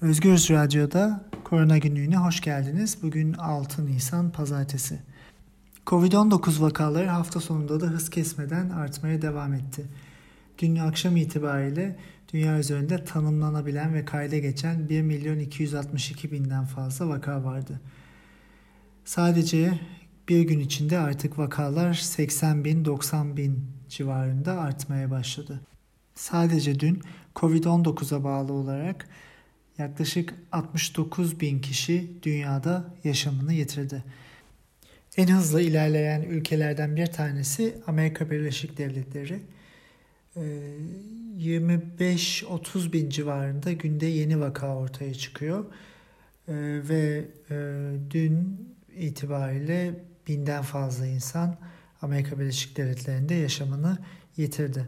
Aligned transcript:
Özgürüz 0.00 0.50
Radyo'da 0.50 1.24
Korona 1.44 1.78
Günlüğü'ne 1.78 2.16
hoş 2.16 2.40
geldiniz. 2.40 2.98
Bugün 3.02 3.32
6 3.32 3.86
Nisan 3.86 4.32
Pazartesi. 4.32 4.98
Covid-19 5.86 6.60
vakaları 6.60 7.06
hafta 7.06 7.40
sonunda 7.40 7.80
da 7.80 7.86
hız 7.86 8.10
kesmeden 8.10 8.70
artmaya 8.70 9.22
devam 9.22 9.54
etti. 9.54 9.86
Dün 10.58 10.76
akşam 10.76 11.16
itibariyle 11.16 11.98
dünya 12.32 12.58
üzerinde 12.58 13.04
tanımlanabilen 13.04 13.94
ve 13.94 14.04
kayda 14.04 14.38
geçen 14.38 14.88
1 14.88 15.02
milyon 15.02 15.38
262 15.38 16.32
binden 16.32 16.64
fazla 16.64 17.08
vaka 17.08 17.44
vardı. 17.44 17.80
Sadece 19.04 19.80
bir 20.28 20.40
gün 20.42 20.60
içinde 20.60 20.98
artık 20.98 21.38
vakalar 21.38 21.94
80 21.94 22.64
bin 22.64 22.84
90 22.84 23.36
bin 23.36 23.64
civarında 23.88 24.60
artmaya 24.60 25.10
başladı. 25.10 25.60
Sadece 26.14 26.80
dün 26.80 27.02
Covid-19'a 27.36 28.24
bağlı 28.24 28.52
olarak 28.52 29.06
yaklaşık 29.78 30.34
69 30.52 31.40
bin 31.40 31.60
kişi 31.60 32.10
dünyada 32.22 32.94
yaşamını 33.04 33.52
yitirdi. 33.52 34.04
En 35.16 35.28
hızlı 35.28 35.62
ilerleyen 35.62 36.22
ülkelerden 36.22 36.96
bir 36.96 37.06
tanesi 37.06 37.76
Amerika 37.86 38.30
Birleşik 38.30 38.78
Devletleri. 38.78 39.40
25-30 40.36 42.88
ee, 42.88 42.92
bin 42.92 43.10
civarında 43.10 43.72
günde 43.72 44.06
yeni 44.06 44.40
vaka 44.40 44.76
ortaya 44.76 45.14
çıkıyor. 45.14 45.64
Ee, 46.48 46.52
ve 46.88 47.24
e, 47.50 47.56
dün 48.10 48.68
itibariyle 48.96 49.94
binden 50.28 50.62
fazla 50.62 51.06
insan 51.06 51.56
Amerika 52.02 52.40
Birleşik 52.40 52.76
Devletleri'nde 52.76 53.34
yaşamını 53.34 53.98
yitirdi. 54.36 54.86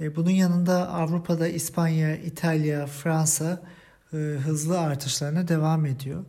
Ee, 0.00 0.16
bunun 0.16 0.30
yanında 0.30 0.88
Avrupa'da 0.88 1.48
İspanya, 1.48 2.16
İtalya, 2.16 2.86
Fransa 2.86 3.62
e, 4.12 4.16
hızlı 4.16 4.80
artışlarına 4.80 5.48
devam 5.48 5.86
ediyor. 5.86 6.24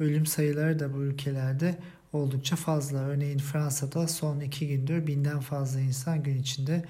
Ölüm 0.00 0.26
sayıları 0.26 0.78
da 0.78 0.94
bu 0.94 1.02
ülkelerde 1.02 1.78
oldukça 2.12 2.56
fazla. 2.56 2.98
Örneğin 2.98 3.38
Fransa'da 3.38 4.08
son 4.08 4.40
iki 4.40 4.68
gündür 4.68 5.06
binden 5.06 5.40
fazla 5.40 5.80
insan 5.80 6.22
gün 6.22 6.38
içinde 6.38 6.84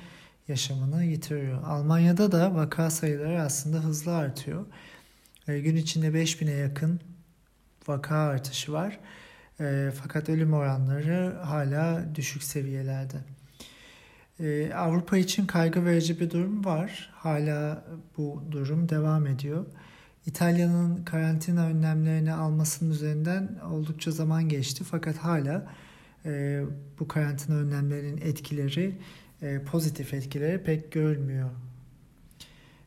yaşamını 0.49 1.05
yitiriyor. 1.05 1.63
Almanya'da 1.63 2.33
da 2.33 2.55
vaka 2.55 2.91
sayıları 2.91 3.43
aslında 3.43 3.79
hızlı 3.79 4.17
artıyor. 4.17 4.67
E, 5.49 5.61
gün 5.61 5.77
içinde 5.77 6.07
5000'e 6.07 6.57
yakın 6.57 7.01
vaka 7.87 8.17
artışı 8.17 8.73
var. 8.73 9.01
E, 9.61 9.93
fakat 10.03 10.29
ölüm 10.29 10.53
oranları 10.53 11.37
hala 11.43 12.15
düşük 12.15 12.43
seviyelerde. 12.43 13.17
Avrupa 14.75 15.17
için 15.17 15.47
kaygı 15.47 15.85
verici 15.85 16.21
bir 16.21 16.31
durum 16.31 16.65
var. 16.65 17.11
Hala 17.15 17.85
bu 18.17 18.43
durum 18.51 18.89
devam 18.89 19.27
ediyor. 19.27 19.67
İtalya'nın 20.27 21.05
karantina 21.05 21.67
önlemlerini 21.67 22.33
almasının 22.33 22.91
üzerinden 22.91 23.59
oldukça 23.71 24.11
zaman 24.11 24.49
geçti 24.49 24.85
fakat 24.85 25.17
hala 25.17 25.67
e, 26.25 26.63
bu 27.01 27.09
karantina 27.09 27.57
önlemlerinin 27.57 28.21
etkileri, 28.21 28.99
e, 29.43 29.63
pozitif 29.63 30.15
etkileri 30.15 30.63
pek 30.63 30.93
görülmüyor. 30.93 31.51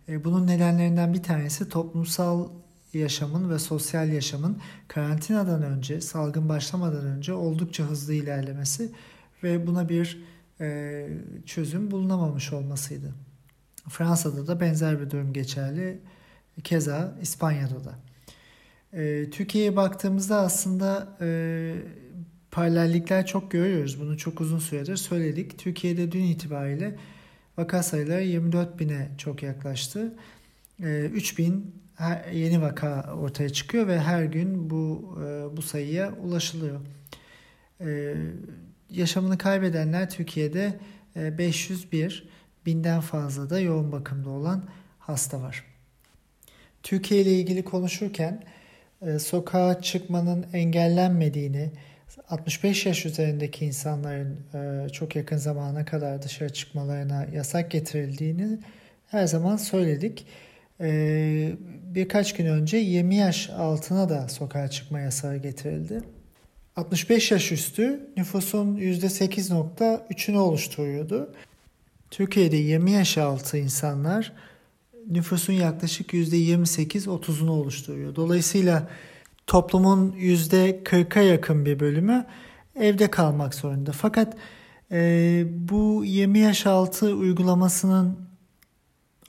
E, 0.10 0.24
bunun 0.24 0.48
nedenlerinden 0.48 1.14
bir 1.14 1.24
tanesi 1.24 1.70
toplumsal 1.70 2.50
yaşamın 2.94 3.50
ve 3.50 3.60
sosyal 3.60 4.10
yaşamın 4.10 4.58
karantinadan 4.88 5.64
önce, 5.64 6.02
salgın 6.02 6.50
başlamadan 6.50 7.06
önce 7.06 7.34
oldukça 7.34 7.84
hızlı 7.84 8.14
ilerlemesi 8.14 8.92
ve 9.44 9.68
buna 9.68 9.90
bir 9.90 10.24
e, 10.62 11.08
çözüm 11.46 11.92
bulunamamış 11.92 12.54
olmasıydı. 12.54 13.14
Fransa'da 13.90 14.48
da 14.48 14.60
benzer 14.60 15.02
bir 15.02 15.10
durum 15.10 15.34
geçerli. 15.34 16.00
Keza 16.64 17.16
İspanya'da 17.22 17.84
da. 17.84 17.96
E, 18.94 19.30
Türkiye'ye 19.30 19.76
baktığımızda 19.76 20.40
aslında 20.40 21.18
e, 21.22 21.74
paralellikler 22.52 23.26
çok 23.26 23.52
görüyoruz. 23.52 24.02
Bunu 24.02 24.18
çok 24.18 24.42
uzun 24.42 24.60
süredir 24.60 24.96
söyledik. 24.96 25.60
Türkiye'de 25.60 26.12
dün 26.12 26.24
itibariyle 26.24 26.96
vaka 27.58 27.84
sayıları 27.84 28.24
24 28.24 28.80
bine 28.80 29.10
çok 29.18 29.44
yaklaştı. 29.44 30.14
E, 30.84 31.06
3 31.06 31.38
bin 31.38 31.76
yeni 32.34 32.62
vaka 32.62 33.14
ortaya 33.14 33.50
çıkıyor 33.50 33.88
ve 33.88 34.00
her 34.00 34.24
gün 34.24 34.70
bu 34.70 35.16
e, 35.22 35.58
bu 35.58 35.62
sayıya 35.62 36.14
ulaşılıyor. 36.14 36.82
E, 37.82 38.16
yaşamını 38.90 39.38
kaybedenler 39.38 40.10
Türkiye'de 40.10 40.80
e, 41.16 41.38
501 41.38 42.30
binden 42.66 43.02
fazla 43.02 43.50
da 43.50 43.60
yoğun 43.60 43.92
bakımda 43.92 44.30
olan 44.30 44.64
hasta 45.00 45.42
var. 45.42 45.77
Türkiye 46.88 47.22
ile 47.22 47.32
ilgili 47.32 47.64
konuşurken 47.64 48.44
e, 49.02 49.20
sokağa 49.20 49.82
çıkmanın 49.82 50.46
engellenmediğini, 50.54 51.72
65 52.30 52.86
yaş 52.86 53.06
üzerindeki 53.06 53.66
insanların 53.66 54.40
e, 54.54 54.90
çok 54.90 55.16
yakın 55.16 55.38
zamana 55.38 55.86
kadar 55.86 56.22
dışarı 56.22 56.54
çıkmalarına 56.54 57.26
yasak 57.34 57.72
getirildiğini 57.72 58.60
her 59.08 59.28
zaman 59.28 59.58
söyledik. 59.58 60.26
E, 60.82 61.52
birkaç 61.96 62.34
gün 62.34 62.46
önce 62.46 62.78
20 62.78 63.16
yaş 63.16 63.50
altına 63.50 64.10
da 64.10 64.30
sokağa 64.30 64.68
çıkma 64.68 65.00
yasağı 65.00 65.38
getirildi. 65.38 66.02
65 66.76 67.32
yaş 67.32 67.52
üstü 67.52 68.10
nüfusun 68.18 68.78
%8.3'ünü 68.78 70.38
oluşturuyordu. 70.38 71.34
Türkiye'de 72.12 72.58
20 72.58 72.92
yaş 72.92 73.18
altı 73.18 73.58
insanlar 73.58 74.34
nüfusun 75.10 75.54
yaklaşık 75.54 76.14
%28-30'unu 76.14 77.50
oluşturuyor. 77.50 78.16
Dolayısıyla 78.16 78.90
toplumun 79.48 80.12
%40'a 80.12 81.22
yakın 81.22 81.66
bir 81.66 81.80
bölümü 81.80 82.26
evde 82.76 83.12
kalmak 83.12 83.56
zorunda. 83.56 83.92
Fakat 83.92 84.38
e, 84.92 85.44
bu 85.50 86.06
20 86.06 86.40
yaş 86.40 86.66
altı 86.66 87.16
uygulamasının 87.16 88.18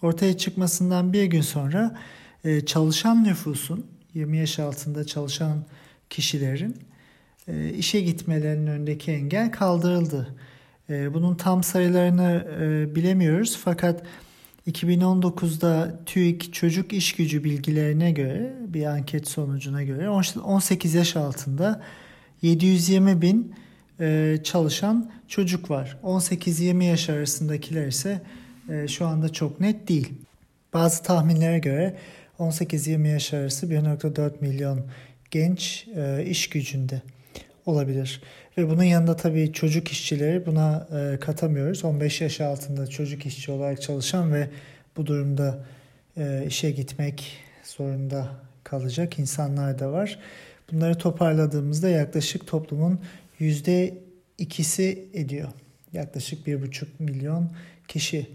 ortaya 0.02 0.36
çıkmasından 0.36 1.12
bir 1.12 1.24
gün 1.24 1.40
sonra 1.40 1.98
e, 2.44 2.66
çalışan 2.66 3.24
nüfusun 3.24 3.86
20 4.14 4.38
yaş 4.38 4.58
altında 4.58 5.06
çalışan 5.06 5.64
kişilerin 6.10 6.76
e, 7.48 7.70
işe 7.70 8.00
gitmelerinin 8.00 8.66
önündeki 8.66 9.12
engel 9.12 9.52
kaldırıldı. 9.52 10.34
E, 10.90 11.14
bunun 11.14 11.34
tam 11.34 11.62
sayılarını 11.62 12.46
e, 12.60 12.94
bilemiyoruz 12.94 13.58
fakat 13.64 14.02
2019'da 14.68 16.00
TÜİK 16.06 16.54
çocuk 16.54 16.92
iş 16.92 17.12
gücü 17.12 17.44
bilgilerine 17.44 18.12
göre 18.12 18.52
bir 18.68 18.84
anket 18.84 19.28
sonucuna 19.28 19.82
göre 19.82 20.10
18 20.10 20.94
yaş 20.94 21.16
altında 21.16 21.82
720 22.42 23.22
bin 23.22 23.54
e, 24.00 24.38
çalışan 24.44 25.10
çocuk 25.28 25.70
var. 25.70 25.98
18-20 26.02 26.84
yaş 26.84 27.10
arasındakiler 27.10 27.86
ise 27.86 28.22
e, 28.70 28.88
şu 28.88 29.06
anda 29.06 29.28
çok 29.28 29.60
net 29.60 29.88
değil. 29.88 30.12
Bazı 30.72 31.02
tahminlere 31.02 31.58
göre 31.58 31.96
18-20 32.38 33.08
yaş 33.08 33.34
arası 33.34 33.66
1.4 33.66 34.32
milyon 34.40 34.86
genç 35.30 35.88
e, 35.96 36.24
iş 36.24 36.48
gücünde 36.48 37.02
olabilir. 37.66 38.22
Ve 38.58 38.68
bunun 38.68 38.82
yanında 38.82 39.16
tabii 39.16 39.52
çocuk 39.52 39.88
işçileri 39.88 40.46
buna 40.46 40.88
e, 40.92 41.20
katamıyoruz. 41.20 41.84
15 41.84 42.20
yaş 42.20 42.40
altında 42.40 42.86
çocuk 42.86 43.26
işçi 43.26 43.52
olarak 43.52 43.82
çalışan 43.82 44.32
ve 44.34 44.48
bu 44.96 45.06
durumda 45.06 45.64
e, 46.16 46.44
işe 46.46 46.70
gitmek 46.70 47.36
zorunda 47.64 48.28
kalacak 48.64 49.18
insanlar 49.18 49.78
da 49.78 49.92
var. 49.92 50.18
Bunları 50.72 50.98
toparladığımızda 50.98 51.88
yaklaşık 51.88 52.46
toplumun 52.46 53.00
yüzde 53.38 53.94
ikisi 54.38 55.08
ediyor. 55.14 55.48
Yaklaşık 55.92 56.46
bir 56.46 56.62
buçuk 56.62 57.00
milyon 57.00 57.50
kişi. 57.88 58.26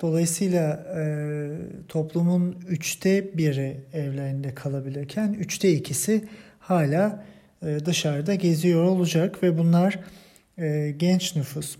Dolayısıyla 0.00 0.86
e, 0.96 1.48
toplumun 1.88 2.56
üçte 2.68 3.38
biri 3.38 3.80
evlerinde 3.92 4.54
kalabilirken 4.54 5.32
üçte 5.32 5.72
ikisi 5.72 6.24
hala 6.58 7.24
dışarıda 7.84 8.34
geziyor 8.34 8.84
olacak 8.84 9.42
ve 9.42 9.58
bunlar 9.58 9.98
e, 10.58 10.94
genç 10.96 11.36
nüfus. 11.36 11.76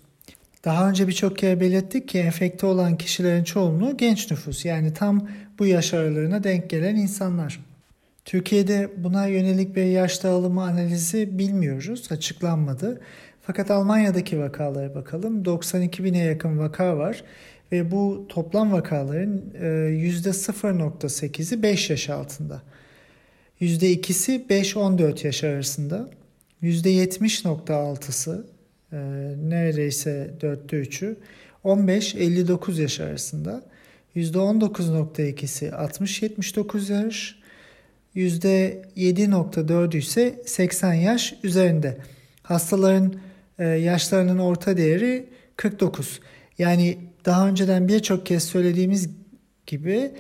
Daha 0.64 0.88
önce 0.88 1.08
birçok 1.08 1.38
kere 1.38 1.61
belirttik 1.61 2.08
ki 2.08 2.19
enfekte 2.19 2.67
olan 2.67 2.99
kişilerin 2.99 3.44
çoğunluğu 3.44 3.96
genç 3.96 4.31
nüfus 4.31 4.64
yani 4.64 4.94
tam 4.94 5.29
bu 5.58 5.67
yaş 5.67 5.94
aralığına 5.94 6.44
denk 6.44 6.70
gelen 6.70 6.96
insanlar. 6.96 7.61
Türkiye'de 8.25 8.90
buna 8.96 9.26
yönelik 9.26 9.76
bir 9.76 9.84
yaş 9.84 10.23
dağılımı 10.23 10.62
analizi 10.62 11.38
bilmiyoruz, 11.38 12.12
açıklanmadı. 12.12 13.00
Fakat 13.43 13.70
Almanya'daki 13.70 14.38
vakalara 14.38 14.94
bakalım. 14.94 15.44
92 15.44 16.05
bine 16.05 16.19
yakın 16.19 16.58
vaka 16.58 16.96
var 16.96 17.25
ve 17.73 17.90
bu 17.90 18.26
toplam 18.28 18.73
vakaların 18.73 19.43
%0.8'i 19.55 21.62
5 21.62 21.90
yaş 21.90 22.11
altında. 22.11 22.62
%2'si 23.62 24.47
5-14 24.47 25.26
yaş 25.26 25.44
arasında. 25.44 26.11
%70.6'sı 26.62 28.47
e, 28.93 28.97
neredeyse 29.49 30.35
dörtte 30.41 30.76
üçü 30.76 31.17
15-59 31.64 32.81
yaş 32.81 33.00
arasında. 33.00 33.62
%19.2'si 34.17 35.70
60-79 35.70 36.93
yaş. 36.93 37.43
%7.4'ü 38.17 39.99
ise 39.99 40.43
80 40.47 40.94
yaş 40.94 41.35
üzerinde. 41.43 41.99
Hastaların 42.43 43.14
e, 43.59 43.64
yaşlarının 43.64 44.38
orta 44.38 44.76
değeri 44.76 45.29
49. 45.56 46.20
Yani 46.59 46.99
daha 47.25 47.49
önceden 47.49 47.88
birçok 47.88 48.26
kez 48.26 48.44
söylediğimiz 48.44 49.09
gibi 49.67 50.12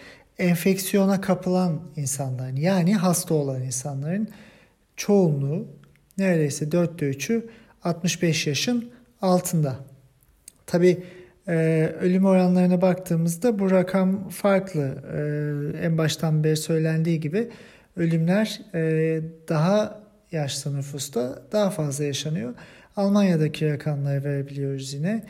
enfeksiyona 0.42 1.20
kapılan 1.20 1.80
insanların 1.96 2.56
yani 2.56 2.94
hasta 2.94 3.34
olan 3.34 3.62
insanların 3.62 4.28
çoğunluğu 4.96 5.66
neredeyse 6.18 6.72
dörtte 6.72 7.08
üçü 7.08 7.48
65 7.84 8.46
yaşın 8.46 8.90
altında. 9.22 9.76
Tabi 10.66 11.02
e, 11.48 11.54
ölüm 12.00 12.24
oranlarına 12.24 12.82
baktığımızda 12.82 13.58
bu 13.58 13.70
rakam 13.70 14.28
farklı. 14.28 14.94
E, 15.12 15.86
en 15.86 15.98
baştan 15.98 16.44
beri 16.44 16.56
söylendiği 16.56 17.20
gibi 17.20 17.50
ölümler 17.96 18.60
e, 18.74 19.20
daha 19.48 20.02
yaşlı 20.32 20.76
nüfusta 20.76 21.42
daha 21.52 21.70
fazla 21.70 22.04
yaşanıyor. 22.04 22.54
Almanya'daki 22.96 23.72
rakamları 23.72 24.24
verebiliyoruz 24.24 24.94
yine. 24.94 25.24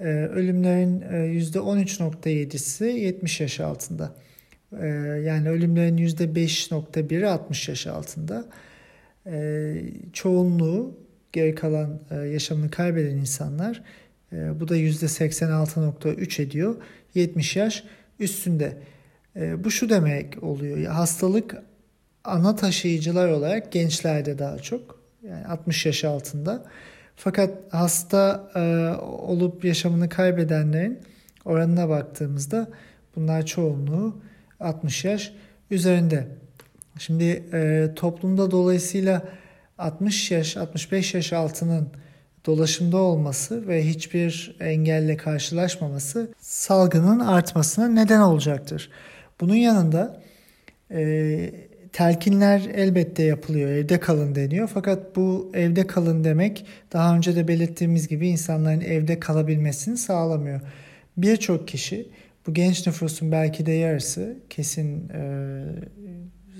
E, 0.00 0.04
ölümlerin 0.08 1.00
%13.7'si 1.00 2.86
e, 2.86 2.90
70 2.90 3.40
yaş 3.40 3.60
altında. 3.60 4.12
E, 4.72 4.86
yani 5.24 5.48
ölümlerin 5.48 5.96
%5.1'i 5.96 7.26
60 7.26 7.68
yaş 7.68 7.86
altında. 7.86 8.44
E, 9.26 9.74
çoğunluğu 10.12 10.98
geri 11.32 11.54
kalan 11.54 12.00
e, 12.10 12.14
yaşamını 12.14 12.70
kaybeden 12.70 13.16
insanlar 13.16 13.82
e, 14.32 14.60
bu 14.60 14.68
da 14.68 14.76
%86.3 14.76 16.42
ediyor. 16.42 16.76
70 17.14 17.56
yaş 17.56 17.84
üstünde. 18.18 18.76
E, 19.36 19.64
bu 19.64 19.70
şu 19.70 19.88
demek 19.88 20.42
oluyor. 20.42 20.84
Hastalık 20.86 21.56
ana 22.24 22.56
taşıyıcılar 22.56 23.28
olarak 23.28 23.72
gençlerde 23.72 24.38
daha 24.38 24.58
çok. 24.58 25.00
Yani 25.22 25.46
60 25.46 25.86
yaş 25.86 26.04
altında. 26.04 26.64
Fakat 27.16 27.50
hasta 27.70 28.50
e, 28.54 28.60
olup 29.02 29.64
yaşamını 29.64 30.08
kaybedenlerin 30.08 30.98
oranına 31.44 31.88
baktığımızda 31.88 32.68
bunlar 33.16 33.46
çoğunluğu 33.46 34.16
60 34.60 35.04
yaş 35.04 35.32
üzerinde. 35.70 36.28
Şimdi 36.98 37.24
e, 37.52 37.88
toplumda 37.96 38.50
dolayısıyla 38.50 39.22
60 39.78 40.30
yaş, 40.30 40.56
65 40.56 41.14
yaş 41.14 41.32
altının 41.32 41.88
dolaşımda 42.46 42.96
olması 42.96 43.68
ve 43.68 43.86
hiçbir 43.86 44.56
engelle 44.60 45.16
karşılaşmaması 45.16 46.28
salgının 46.40 47.20
artmasına 47.20 47.88
neden 47.88 48.20
olacaktır. 48.20 48.90
Bunun 49.40 49.54
yanında 49.54 50.22
e, 50.90 51.50
telkinler 51.92 52.60
elbette 52.74 53.22
yapılıyor, 53.22 53.70
evde 53.70 54.00
kalın 54.00 54.34
deniyor. 54.34 54.70
Fakat 54.74 55.16
bu 55.16 55.50
evde 55.54 55.86
kalın 55.86 56.24
demek 56.24 56.66
daha 56.92 57.16
önce 57.16 57.36
de 57.36 57.48
belirttiğimiz 57.48 58.08
gibi 58.08 58.28
insanların 58.28 58.80
evde 58.80 59.20
kalabilmesini 59.20 59.96
sağlamıyor. 59.96 60.60
Birçok 61.16 61.68
kişi 61.68 62.08
bu 62.46 62.54
genç 62.54 62.86
nüfusun 62.86 63.32
belki 63.32 63.66
de 63.66 63.72
yarısı 63.72 64.36
kesin 64.50 65.08
e, 65.08 65.22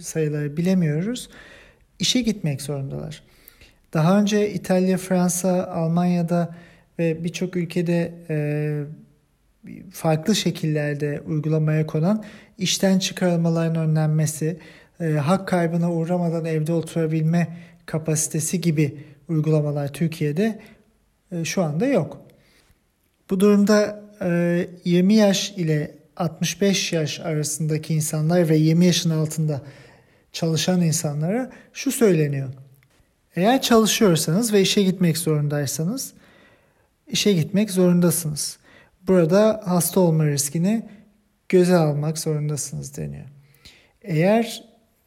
sayıları 0.00 0.56
bilemiyoruz. 0.56 1.30
işe 1.98 2.20
gitmek 2.20 2.62
zorundalar. 2.62 3.22
Daha 3.92 4.20
önce 4.20 4.52
İtalya, 4.52 4.98
Fransa, 4.98 5.66
Almanya'da 5.66 6.54
ve 6.98 7.24
birçok 7.24 7.56
ülkede 7.56 8.14
e, 8.30 8.36
farklı 9.90 10.34
şekillerde 10.34 11.20
uygulamaya 11.26 11.86
konan 11.86 12.24
işten 12.58 12.98
çıkarılmaların 12.98 13.76
önlenmesi, 13.76 14.58
e, 15.00 15.04
hak 15.04 15.48
kaybına 15.48 15.92
uğramadan 15.92 16.44
evde 16.44 16.72
oturabilme 16.72 17.56
kapasitesi 17.86 18.60
gibi 18.60 19.04
uygulamalar 19.28 19.92
Türkiye'de 19.92 20.58
e, 21.32 21.44
şu 21.44 21.62
anda 21.62 21.86
yok. 21.86 22.20
Bu 23.30 23.40
durumda 23.40 24.05
e, 24.22 24.68
20 24.84 25.14
yaş 25.14 25.50
ile 25.50 25.94
65 26.16 26.92
yaş 26.92 27.20
arasındaki 27.20 27.94
insanlar 27.94 28.48
ve 28.48 28.56
20 28.56 28.86
yaşın 28.86 29.10
altında 29.10 29.62
çalışan 30.32 30.80
insanlara 30.80 31.50
şu 31.72 31.92
söyleniyor. 31.92 32.48
Eğer 33.36 33.62
çalışıyorsanız 33.62 34.52
ve 34.52 34.60
işe 34.60 34.82
gitmek 34.82 35.18
zorundaysanız 35.18 36.12
işe 37.08 37.32
gitmek 37.32 37.70
zorundasınız. 37.70 38.58
Burada 39.06 39.62
hasta 39.64 40.00
olma 40.00 40.26
riskini 40.26 40.86
göze 41.48 41.76
almak 41.76 42.18
zorundasınız 42.18 42.96
deniyor. 42.96 43.26
Eğer 44.02 44.64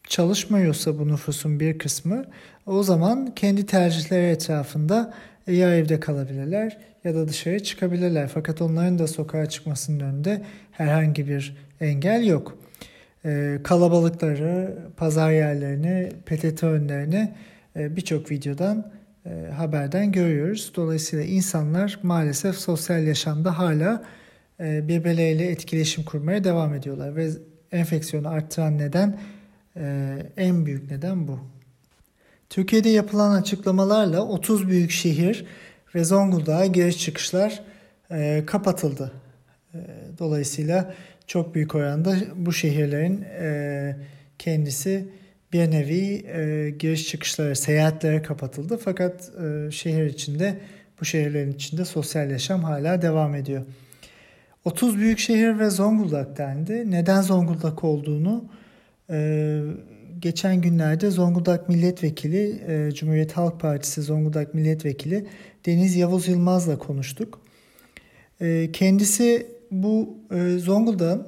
çalışmıyorsa 0.08 1.00
bu 1.00 1.08
nüfusun 1.08 1.60
bir 1.60 1.78
kısmı 1.78 2.26
o 2.66 2.84
zaman 2.84 3.36
kendi 3.36 3.66
tercihleri 3.66 4.26
etrafında 4.26 5.14
ya 5.48 5.76
evde 5.76 6.00
kalabilirler 6.00 6.78
ya 7.04 7.16
da 7.16 7.28
dışarı 7.28 7.64
çıkabilirler. 7.64 8.28
Fakat 8.28 8.62
onların 8.62 9.00
da 9.00 9.08
sokağa 9.08 9.50
çıkmasının 9.50 10.00
önünde 10.00 10.42
herhangi 10.72 11.28
bir 11.28 11.58
engel 11.82 12.26
yok. 12.26 12.58
Ee, 13.26 13.60
kalabalıkları, 13.64 14.78
pazar 14.98 15.32
yerlerini, 15.32 16.10
PTT 16.26 16.64
önlerini 16.64 17.32
e, 17.76 17.96
birçok 17.96 18.32
videodan 18.32 18.92
e, 19.26 19.52
haberden 19.52 20.12
görüyoruz. 20.12 20.72
Dolayısıyla 20.76 21.26
insanlar 21.26 22.00
maalesef 22.04 22.56
sosyal 22.56 23.04
yaşamda 23.04 23.58
hala 23.58 24.04
e, 24.60 24.88
birbirleriyle 24.88 25.50
etkileşim 25.50 26.04
kurmaya 26.04 26.44
devam 26.44 26.74
ediyorlar 26.74 27.16
ve 27.16 27.30
enfeksiyonu 27.72 28.28
arttıran 28.28 28.78
neden 28.78 29.20
en 30.38 30.66
büyük 30.66 30.92
neden 30.92 31.28
bu. 31.28 31.40
Türkiye'de 32.50 32.90
yapılan 32.90 33.42
açıklamalarla 33.42 34.22
30 34.22 34.68
büyük 34.68 34.92
şehir 34.92 35.46
ve 35.96 36.04
Zonguldak'a 36.04 36.66
giriş 36.66 36.98
çıkışlar 37.00 37.64
kapatıldı. 38.46 39.12
Dolayısıyla 40.20 40.94
çok 41.28 41.56
büyük 41.56 41.76
oranda 41.76 42.16
bu 42.36 42.54
şehirlerin 42.54 43.26
kendisi 44.40 45.10
bir 45.54 45.72
nevi 45.72 46.26
e, 46.28 46.70
giriş 46.80 47.08
çıkışları, 47.08 47.56
seyahatlere 47.56 48.22
kapatıldı. 48.22 48.78
Fakat 48.78 49.32
e, 49.44 49.72
şehir 49.72 50.06
içinde, 50.06 50.60
bu 51.02 51.06
şehirlerin 51.06 51.52
içinde 51.52 51.86
sosyal 51.86 52.32
yaşam 52.32 52.64
hala 52.64 53.02
devam 53.02 53.36
ediyor. 53.36 53.62
30 54.66 54.98
büyük 54.98 55.20
şehir 55.20 55.60
ve 55.60 55.70
Zonguldak 55.70 56.38
dendi. 56.38 56.92
Neden 56.92 57.22
Zonguldak 57.22 57.84
olduğunu 57.84 58.46
e, 59.10 59.62
geçen 60.20 60.62
günlerde 60.62 61.12
Zonguldak 61.12 61.70
Milletvekili, 61.70 62.62
e, 62.68 62.92
Cumhuriyet 62.92 63.32
Halk 63.32 63.60
Partisi 63.60 64.02
Zonguldak 64.02 64.54
Milletvekili 64.54 65.28
Deniz 65.66 65.96
Yavuz 65.96 66.28
Yılmaz'la 66.28 66.78
konuştuk. 66.78 67.42
E, 68.42 68.70
kendisi 68.74 69.48
bu 69.72 70.18
e, 70.32 70.58
Zonguldak'ın 70.58 71.28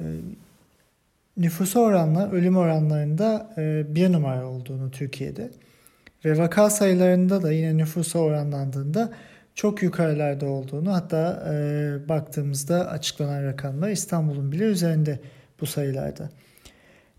e, 0.00 0.06
nüfusa 1.36 1.80
oranla 1.80 2.30
ölüm 2.30 2.56
oranlarında 2.56 3.54
e, 3.58 3.94
bir 3.94 4.12
numara 4.12 4.46
olduğunu 4.46 4.90
Türkiye'de 4.90 5.50
ve 6.24 6.38
vaka 6.38 6.70
sayılarında 6.70 7.42
da 7.42 7.52
yine 7.52 7.76
nüfusa 7.76 8.18
oranlandığında 8.18 9.12
çok 9.54 9.82
yukarılarda 9.82 10.46
olduğunu 10.46 10.92
hatta 10.92 11.52
e, 11.52 12.08
baktığımızda 12.08 12.90
açıklanan 12.90 13.44
rakamlar 13.44 13.88
İstanbul'un 13.88 14.52
bile 14.52 14.64
üzerinde 14.64 15.20
bu 15.60 15.66
sayılarda. 15.66 16.30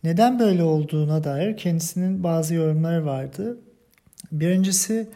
Neden 0.05 0.39
böyle 0.39 0.63
olduğuna 0.63 1.23
dair 1.23 1.57
kendisinin 1.57 2.23
bazı 2.23 2.53
yorumları 2.53 3.05
vardı. 3.05 3.57
Birincisi 4.31 5.07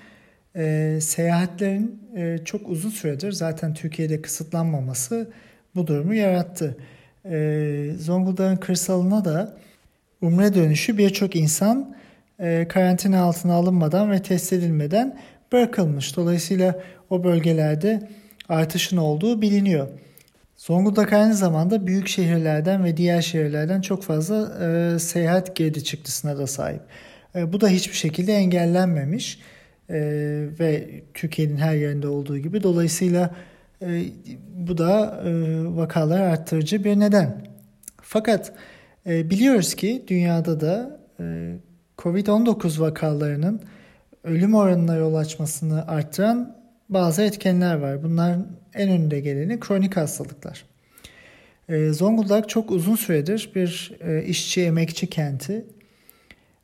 e, 0.56 0.98
seyahatlerin 1.02 2.02
e, 2.16 2.38
çok 2.46 2.70
uzun 2.70 2.90
süredir 2.90 3.32
zaten 3.32 3.74
Türkiye'de 3.74 4.22
kısıtlanmaması 4.22 5.32
bu 5.76 5.88
durumu 5.88 6.14
yarattı 6.14 6.78
e, 7.26 7.92
Zonguldak'ın 8.00 8.56
kırsalına 8.56 9.26
da 9.26 9.58
umre 10.22 10.54
dönüşü 10.54 10.98
birçok 10.98 11.36
insan 11.36 11.96
e, 12.40 12.68
karantina 12.70 13.22
altına 13.22 13.54
alınmadan 13.54 14.12
ve 14.12 14.22
test 14.22 14.54
edilmeden 14.54 15.20
bırakılmış. 15.52 16.18
Dolayısıyla 16.18 16.80
o 17.10 17.24
bölgelerde 17.24 18.10
artışın 18.50 18.98
olduğu 18.98 19.42
biliniyor. 19.42 19.88
Zonguldak 20.60 21.14
aynı 21.14 21.34
zamanda 21.34 21.88
büyük 21.88 22.08
şehirlerden 22.08 22.84
ve 22.84 22.98
diğer 22.98 23.22
şehirlerden 23.22 23.82
çok 23.82 24.04
fazla 24.04 24.66
e, 24.66 25.00
seyahat 25.00 25.56
girdi 25.56 25.84
çıktısına 25.84 26.38
da 26.38 26.48
sahip. 26.48 26.82
E, 27.36 27.54
bu 27.54 27.62
da 27.62 27.68
hiçbir 27.68 27.96
şekilde 27.96 28.34
engellenmemiş 28.34 29.40
e, 29.90 30.00
ve 30.60 31.02
Türkiye'nin 31.14 31.58
her 31.58 31.76
yerinde 31.76 32.08
olduğu 32.08 32.38
gibi. 32.38 32.64
Dolayısıyla 32.64 33.36
e, 33.82 34.04
bu 34.56 34.78
da 34.78 35.22
e, 35.26 35.32
vakalar 35.76 36.22
arttırıcı 36.22 36.84
bir 36.84 37.00
neden. 37.00 37.46
Fakat 38.02 38.54
e, 39.08 39.30
biliyoruz 39.30 39.76
ki 39.76 40.04
dünyada 40.08 40.62
da 40.62 41.00
e, 41.20 41.56
COVID-19 41.98 42.80
vakalarının 42.80 43.62
ölüm 44.24 44.56
oranına 44.56 44.96
yol 44.96 45.16
açmasını 45.16 45.88
arttıran 45.88 46.59
bazı 46.90 47.22
etkenler 47.22 47.76
var. 47.76 48.04
Bunların 48.04 48.48
en 48.74 48.90
önünde 48.90 49.20
geleni 49.20 49.60
kronik 49.60 49.98
hastalıklar. 49.98 50.66
E, 51.70 51.90
Zonguldak 51.90 52.50
çok 52.50 52.72
uzun 52.72 52.96
süredir 52.96 53.52
bir 53.56 53.98
e, 54.02 54.24
işçi 54.24 54.62
emekçi 54.62 55.08
kenti 55.08 55.66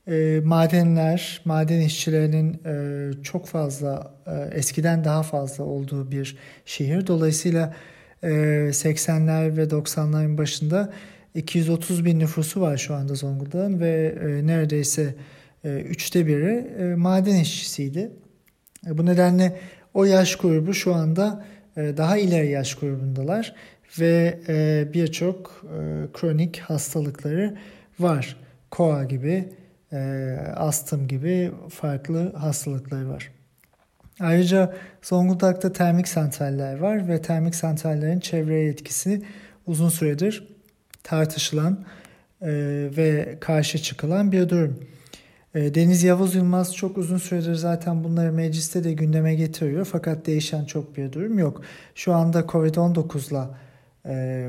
e, 0.07 0.41
madenler, 0.43 1.41
maden 1.45 1.79
işçilerinin 1.81 2.61
e, 2.65 3.23
çok 3.23 3.47
fazla, 3.47 4.13
e, 4.27 4.57
eskiden 4.57 5.03
daha 5.03 5.23
fazla 5.23 5.63
olduğu 5.63 6.11
bir 6.11 6.37
şehir. 6.65 7.07
Dolayısıyla 7.07 7.75
e, 8.23 8.29
80'ler 8.71 9.57
ve 9.57 9.63
90'ların 9.63 10.37
başında 10.37 10.93
230 11.35 12.05
bin 12.05 12.19
nüfusu 12.19 12.61
var 12.61 12.77
şu 12.77 12.95
anda 12.95 13.15
Zonguldak'ın 13.15 13.79
ve 13.79 14.15
neredeyse 14.43 15.15
üçte 15.63 16.27
biri 16.27 16.95
maden 16.95 17.35
işçisiydi. 17.35 18.11
Bu 18.87 19.05
nedenle 19.05 19.59
o 19.95 20.03
yaş 20.03 20.35
grubu 20.35 20.73
şu 20.73 20.93
anda 20.93 21.45
e, 21.77 21.97
daha 21.97 22.17
ileri 22.17 22.49
yaş 22.49 22.75
grubundalar 22.75 23.55
ve 23.99 24.39
e, 24.47 24.87
birçok 24.93 25.63
e, 25.63 25.77
kronik 26.13 26.59
hastalıkları 26.59 27.57
var. 27.99 28.37
Koa 28.71 29.03
gibi, 29.03 29.49
astım 30.55 31.07
gibi 31.07 31.51
farklı 31.69 32.33
hastalıkları 32.33 33.09
var. 33.09 33.31
Ayrıca 34.19 34.73
Zonguldak'ta 35.01 35.73
termik 35.73 36.07
santraller 36.07 36.77
var 36.79 37.07
ve 37.07 37.21
termik 37.21 37.55
santrallerin 37.55 38.19
çevreye 38.19 38.69
etkisi 38.69 39.21
uzun 39.67 39.89
süredir 39.89 40.47
tartışılan 41.03 41.85
ve 42.97 43.37
karşı 43.39 43.77
çıkılan 43.77 44.31
bir 44.31 44.49
durum. 44.49 44.79
E, 45.55 45.75
Deniz 45.75 46.03
Yavuz 46.03 46.35
Yılmaz 46.35 46.75
çok 46.75 46.97
uzun 46.97 47.17
süredir 47.17 47.55
zaten 47.55 48.03
bunları 48.03 48.33
mecliste 48.33 48.83
de 48.83 48.93
gündeme 48.93 49.35
getiriyor 49.35 49.85
fakat 49.91 50.25
değişen 50.25 50.65
çok 50.65 50.97
bir 50.97 51.11
durum 51.11 51.39
yok. 51.39 51.61
Şu 51.95 52.13
anda 52.13 52.39
Covid-19'la 52.39 53.57
e, 54.05 54.47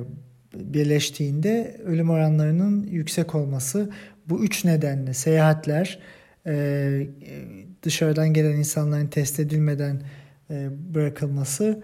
birleştiğinde 0.54 1.80
ölüm 1.84 2.10
oranlarının 2.10 2.86
yüksek 2.86 3.34
olması 3.34 3.90
bu 4.28 4.44
üç 4.44 4.64
nedenle 4.64 5.14
seyahatler, 5.14 5.98
e, 6.46 7.06
dışarıdan 7.82 8.32
gelen 8.32 8.56
insanların 8.56 9.06
test 9.06 9.40
edilmeden 9.40 10.02
e, 10.50 10.68
bırakılması 10.94 11.82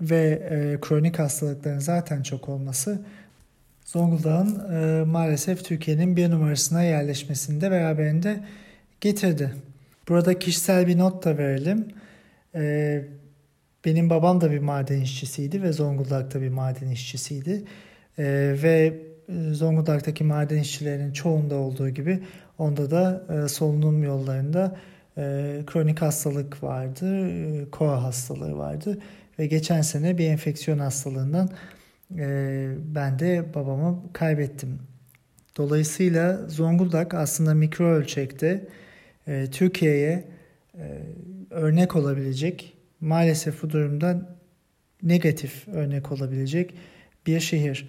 ve 0.00 0.48
e, 0.50 0.80
kronik 0.80 1.18
hastalıkların 1.18 1.78
zaten 1.78 2.22
çok 2.22 2.48
olması 2.48 3.02
Zonguldak'ın 3.84 5.08
maalesef 5.08 5.64
Türkiye'nin 5.64 6.16
bir 6.16 6.30
numarasına 6.30 6.82
yerleşmesinde 6.82 7.70
beraberinde 7.70 8.40
getirdi. 9.02 9.54
Burada 10.08 10.38
kişisel 10.38 10.86
bir 10.86 10.98
not 10.98 11.24
da 11.24 11.38
verelim. 11.38 11.88
E, 12.54 13.04
benim 13.84 14.10
babam 14.10 14.40
da 14.40 14.50
bir 14.50 14.58
maden 14.58 15.00
işçisiydi 15.00 15.62
ve 15.62 15.72
Zonguldak'ta 15.72 16.42
bir 16.42 16.48
maden 16.48 16.88
işçisiydi. 16.88 17.64
E, 18.18 18.24
ve 18.62 19.02
Zonguldak'taki 19.52 20.24
maden 20.24 20.58
işçilerinin 20.58 21.12
çoğunda 21.12 21.54
olduğu 21.54 21.88
gibi 21.88 22.22
onda 22.58 22.90
da 22.90 23.26
e, 23.34 23.48
solunum 23.48 24.02
yollarında 24.02 24.76
e, 25.18 25.22
kronik 25.66 26.02
hastalık 26.02 26.62
vardı, 26.62 27.28
e, 27.28 27.70
koa 27.70 28.02
hastalığı 28.02 28.58
vardı 28.58 28.98
ve 29.38 29.46
geçen 29.46 29.82
sene 29.82 30.18
bir 30.18 30.26
enfeksiyon 30.26 30.78
hastalığından 30.78 31.48
e, 32.18 32.68
ben 32.94 33.18
de 33.18 33.44
babamı 33.54 34.02
kaybettim. 34.12 34.78
Dolayısıyla 35.56 36.48
Zonguldak 36.48 37.14
aslında 37.14 37.54
mikro 37.54 37.86
ölçekte 37.86 38.68
e, 39.26 39.46
Türkiye'ye 39.50 40.24
e, 40.74 40.84
örnek 41.50 41.96
olabilecek, 41.96 42.74
maalesef 43.00 43.62
bu 43.62 43.70
durumda 43.70 44.36
negatif 45.02 45.68
örnek 45.68 46.12
olabilecek 46.12 46.74
bir 47.26 47.40
şehir. 47.40 47.88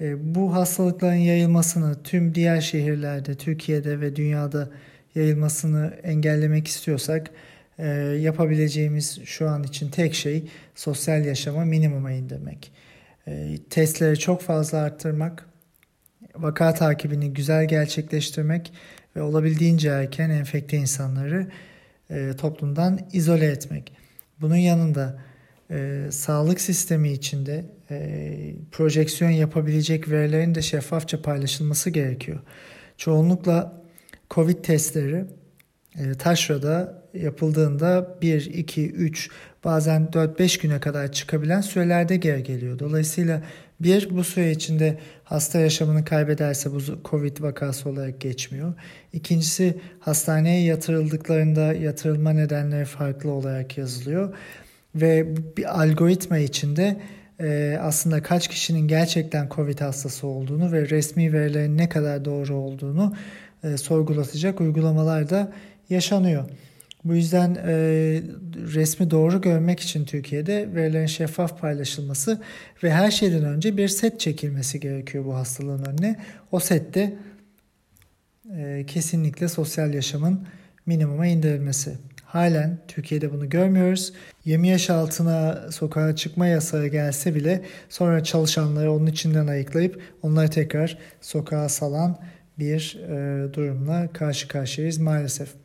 E, 0.00 0.34
bu 0.34 0.54
hastalıkların 0.54 1.14
yayılmasını 1.14 2.02
tüm 2.02 2.34
diğer 2.34 2.60
şehirlerde, 2.60 3.34
Türkiye'de 3.34 4.00
ve 4.00 4.16
dünyada 4.16 4.70
yayılmasını 5.14 5.94
engellemek 6.02 6.68
istiyorsak 6.68 7.30
e, 7.78 7.88
yapabileceğimiz 8.20 9.20
şu 9.24 9.48
an 9.48 9.62
için 9.62 9.90
tek 9.90 10.14
şey 10.14 10.48
sosyal 10.74 11.24
yaşama 11.24 11.64
minimuma 11.64 12.12
indirmek. 12.12 12.72
E, 13.28 13.58
testleri 13.70 14.18
çok 14.18 14.42
fazla 14.42 14.78
arttırmak, 14.78 15.46
vaka 16.36 16.74
takibini 16.74 17.32
güzel 17.32 17.68
gerçekleştirmek 17.68 18.72
ve 19.16 19.22
olabildiğince 19.22 19.88
erken 19.88 20.30
enfekte 20.30 20.76
insanları 20.76 21.46
e, 22.10 22.32
toplumdan 22.36 23.00
izole 23.12 23.46
etmek. 23.46 23.92
Bunun 24.40 24.56
yanında 24.56 25.18
e, 25.70 26.06
sağlık 26.10 26.60
sistemi 26.60 27.12
içinde 27.12 27.64
e, 27.90 28.54
projeksiyon 28.72 29.30
yapabilecek 29.30 30.10
verilerin 30.10 30.54
de 30.54 30.62
şeffafça 30.62 31.22
paylaşılması 31.22 31.90
gerekiyor. 31.90 32.40
Çoğunlukla 32.96 33.82
COVID 34.30 34.64
testleri 34.64 35.24
e, 35.98 36.14
taşrada 36.14 37.02
yapıldığında 37.14 38.18
1, 38.22 38.46
2, 38.46 38.90
3 38.90 39.30
bazen 39.64 40.08
4-5 40.12 40.62
güne 40.62 40.80
kadar 40.80 41.12
çıkabilen 41.12 41.60
sürelerde 41.60 42.16
geri 42.16 42.42
geliyor. 42.42 42.78
Dolayısıyla 42.78 43.42
bir 43.84 44.16
bu 44.16 44.24
süre 44.24 44.50
içinde 44.50 44.98
hasta 45.24 45.60
yaşamını 45.60 46.04
kaybederse 46.04 46.72
bu 46.72 46.78
COVID 47.04 47.42
vakası 47.42 47.88
olarak 47.88 48.20
geçmiyor. 48.20 48.74
İkincisi 49.12 49.80
hastaneye 50.00 50.64
yatırıldıklarında 50.64 51.74
yatırılma 51.74 52.32
nedenleri 52.32 52.84
farklı 52.84 53.30
olarak 53.30 53.78
yazılıyor. 53.78 54.34
Ve 54.94 55.36
bir 55.56 55.82
algoritma 55.82 56.38
içinde 56.38 57.00
e, 57.40 57.78
aslında 57.82 58.22
kaç 58.22 58.48
kişinin 58.48 58.88
gerçekten 58.88 59.48
COVID 59.54 59.80
hastası 59.80 60.26
olduğunu 60.26 60.72
ve 60.72 60.88
resmi 60.88 61.32
verilerin 61.32 61.78
ne 61.78 61.88
kadar 61.88 62.24
doğru 62.24 62.54
olduğunu 62.54 63.14
e, 63.64 63.76
sorgulatacak 63.76 64.60
uygulamalar 64.60 65.30
da 65.30 65.52
yaşanıyor. 65.90 66.44
Bu 67.04 67.14
yüzden 67.14 67.54
e, 67.54 67.72
resmi 68.74 69.10
doğru 69.10 69.40
görmek 69.40 69.80
için 69.80 70.04
Türkiye'de 70.04 70.74
verilerin 70.74 71.06
şeffaf 71.06 71.60
paylaşılması 71.60 72.42
ve 72.82 72.92
her 72.92 73.10
şeyden 73.10 73.44
önce 73.44 73.76
bir 73.76 73.88
set 73.88 74.20
çekilmesi 74.20 74.80
gerekiyor 74.80 75.24
bu 75.24 75.34
hastalığın 75.34 75.84
önüne. 75.84 76.20
O 76.52 76.60
sette 76.60 77.14
e, 78.56 78.84
kesinlikle 78.86 79.48
sosyal 79.48 79.94
yaşamın 79.94 80.46
minimuma 80.86 81.26
indirilmesi. 81.26 81.98
Halen 82.24 82.78
Türkiye'de 82.88 83.32
bunu 83.32 83.48
görmüyoruz. 83.48 84.12
20 84.44 84.68
yaş 84.68 84.90
altına 84.90 85.72
sokağa 85.72 86.16
çıkma 86.16 86.46
yasağı 86.46 86.86
gelse 86.86 87.34
bile 87.34 87.62
sonra 87.88 88.24
çalışanları 88.24 88.92
onun 88.92 89.06
içinden 89.06 89.46
ayıklayıp 89.46 90.02
onları 90.22 90.50
tekrar 90.50 90.98
sokağa 91.20 91.68
salan 91.68 92.18
bir 92.58 92.98
e, 93.08 93.52
durumla 93.52 94.12
karşı 94.12 94.48
karşıyayız 94.48 94.98
maalesef. 94.98 95.63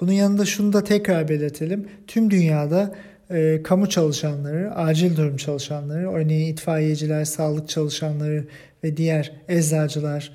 Bunun 0.00 0.12
yanında 0.12 0.44
şunu 0.44 0.72
da 0.72 0.84
tekrar 0.84 1.28
belirtelim. 1.28 1.88
Tüm 2.06 2.30
dünyada 2.30 2.94
e, 3.30 3.62
kamu 3.62 3.88
çalışanları, 3.88 4.74
acil 4.74 5.16
durum 5.16 5.36
çalışanları, 5.36 6.12
örneğin 6.12 6.52
itfaiyeciler, 6.52 7.24
sağlık 7.24 7.68
çalışanları 7.68 8.44
ve 8.84 8.96
diğer 8.96 9.32
eczacılar 9.48 10.32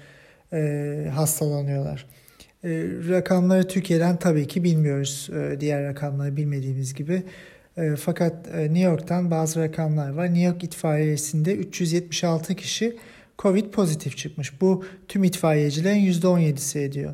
e, 0.54 1.08
hastalanıyorlar. 1.16 2.06
E, 2.64 2.70
rakamları 3.10 3.68
Türkiye'den 3.68 4.18
tabii 4.18 4.48
ki 4.48 4.64
bilmiyoruz. 4.64 5.30
E, 5.36 5.60
diğer 5.60 5.84
rakamları 5.84 6.38
bilmediğimiz 6.38 6.94
gibi. 6.94 7.24
E, 7.78 7.96
fakat 7.96 8.48
e, 8.54 8.62
New 8.64 8.80
York'tan 8.80 9.32
bazı 9.32 9.60
rakamlar 9.60 10.10
var. 10.10 10.26
New 10.26 10.42
York 10.42 10.64
itfaiyesinde 10.64 11.56
376 11.56 12.56
kişi 12.56 12.98
Covid 13.40 13.66
pozitif 13.66 14.18
çıkmış. 14.18 14.62
Bu 14.62 14.86
tüm 15.08 15.24
itfaiyecilerin 15.24 16.12
%17'si 16.12 16.80
ediyor. 16.80 17.14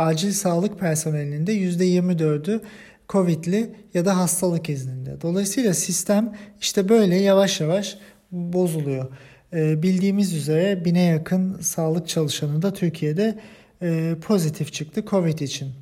Acil 0.00 0.32
sağlık 0.32 0.80
personelinin 0.80 1.46
de 1.46 1.54
%24'ü 1.54 2.60
Covid'li 3.08 3.74
ya 3.94 4.04
da 4.04 4.16
hastalık 4.16 4.68
izninde. 4.68 5.20
Dolayısıyla 5.20 5.74
sistem 5.74 6.34
işte 6.60 6.88
böyle 6.88 7.16
yavaş 7.16 7.60
yavaş 7.60 7.98
bozuluyor. 8.32 9.08
E, 9.52 9.82
bildiğimiz 9.82 10.34
üzere 10.34 10.84
bine 10.84 11.02
yakın 11.02 11.60
sağlık 11.60 12.08
çalışanı 12.08 12.62
da 12.62 12.72
Türkiye'de 12.72 13.38
e, 13.82 14.14
pozitif 14.22 14.72
çıktı 14.72 15.04
Covid 15.10 15.38
için. 15.38 15.72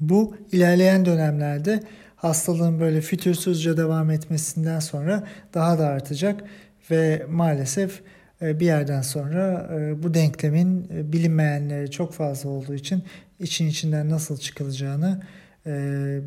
Bu 0.00 0.36
ilerleyen 0.52 1.04
dönemlerde 1.04 1.80
hastalığın 2.16 2.80
böyle 2.80 3.00
fütursuzca 3.00 3.76
devam 3.76 4.10
etmesinden 4.10 4.80
sonra 4.80 5.24
daha 5.54 5.78
da 5.78 5.86
artacak 5.86 6.44
ve 6.90 7.26
maalesef 7.28 8.02
e, 8.42 8.60
bir 8.60 8.66
yerden 8.66 9.02
sonra 9.02 9.70
e, 9.74 10.02
bu 10.02 10.14
denklemin 10.14 10.88
e, 10.94 11.12
bilinmeyenleri 11.12 11.90
çok 11.90 12.12
fazla 12.12 12.50
olduğu 12.50 12.74
için 12.74 13.02
için 13.40 13.66
içinden 13.66 14.10
nasıl 14.10 14.38
çıkılacağını 14.38 15.22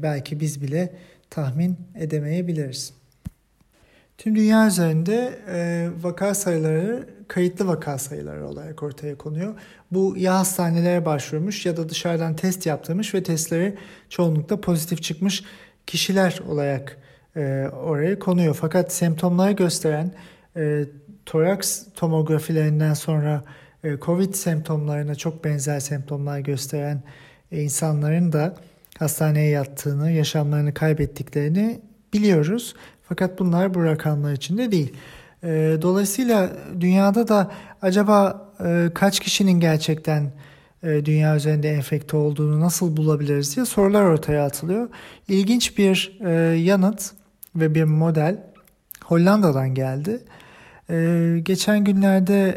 belki 0.04 0.40
biz 0.40 0.62
bile 0.62 0.94
tahmin 1.30 1.78
edemeyebiliriz. 1.96 2.94
Tüm 4.18 4.36
dünya 4.36 4.68
üzerinde 4.68 5.40
vaka 6.02 6.34
sayıları 6.34 7.10
kayıtlı 7.28 7.68
vaka 7.68 7.98
sayıları 7.98 8.48
olarak 8.48 8.84
ortaya 8.84 9.18
konuyor. 9.18 9.54
Bu 9.92 10.14
ya 10.18 10.36
hastanelere 10.40 11.06
başvurmuş 11.06 11.66
ya 11.66 11.78
da 11.78 11.90
dışarıdan 11.90 12.36
test 12.36 12.66
yaptırmış 12.66 13.14
ve 13.14 13.24
testleri 13.24 13.76
çoğunlukla 14.10 14.62
pozitif 14.62 15.04
çıkmış 15.04 15.44
kişiler 15.88 16.40
olarak 16.48 16.98
oraya 17.84 18.20
konuyor. 18.20 18.58
Fakat 18.62 18.94
semptomları 18.94 19.52
gösteren 19.52 20.14
toraks 21.26 21.86
tomografilerinden 21.96 22.94
sonra 22.94 23.44
e, 23.44 23.52
COVID 24.02 24.34
semptomlarına 24.34 25.16
çok 25.16 25.44
benzer 25.44 25.80
semptomlar 25.80 26.40
gösteren 26.40 27.04
e, 27.52 27.62
insanların 27.64 28.32
da 28.34 28.56
hastaneye 29.00 29.50
yattığını, 29.50 30.12
yaşamlarını 30.12 30.74
kaybettiklerini 30.74 31.82
biliyoruz. 32.14 32.76
Fakat 33.04 33.40
bunlar 33.40 33.74
bu 33.74 33.84
rakamlar 33.86 34.34
içinde 34.34 34.72
değil. 34.72 34.94
E, 35.44 35.78
dolayısıyla 35.82 36.50
dünyada 36.80 37.28
da 37.28 37.52
acaba 37.82 38.48
e, 38.66 38.90
kaç 38.94 39.20
kişinin 39.20 39.60
gerçekten 39.60 40.32
dünya 40.84 41.36
üzerinde 41.36 41.70
enfekte 41.70 42.18
olduğunu 42.18 42.60
nasıl 42.60 42.98
bulabiliriz 42.98 43.56
diye 43.56 43.66
sorular 43.66 44.04
ortaya 44.04 44.46
atılıyor. 44.46 44.90
İlginç 45.28 45.78
bir 45.78 46.18
yanıt 46.56 47.12
ve 47.56 47.76
bir 47.76 47.84
model 47.84 48.44
Hollanda'dan 49.04 49.74
geldi. 49.74 50.20
Geçen 51.44 51.84
günlerde 51.84 52.48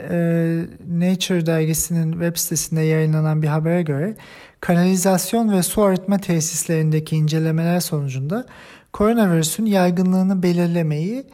Nature 0.89 1.47
dergisinin 1.47 2.13
web 2.13 2.37
sitesinde 2.37 2.81
yayınlanan 2.81 3.43
bir 3.43 3.49
habere 3.49 3.83
göre 3.83 4.17
kanalizasyon 4.61 5.53
ve 5.53 5.63
su 5.63 5.83
arıtma 5.83 6.19
tesislerindeki 6.19 7.17
incelemeler 7.17 7.81
sonucunda 7.81 8.47
koronavirüsün 8.93 9.67
yaygınlığını 9.67 10.43
belirlemeyi 10.43 11.27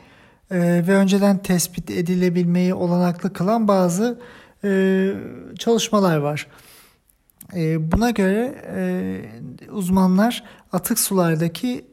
e, 0.51 0.59
ve 0.87 0.95
önceden 0.95 1.39
tespit 1.39 1.91
edilebilmeyi 1.91 2.75
olanaklı 2.75 3.33
kılan 3.33 3.69
bazı 3.69 4.21
e, 4.65 5.13
çalışmalar 5.59 6.17
var. 6.17 6.47
E, 7.57 7.93
buna 7.93 8.11
göre 8.11 8.55
e, 8.77 9.71
uzmanlar 9.71 10.45
atık 10.73 10.99
sulardaki 10.99 11.85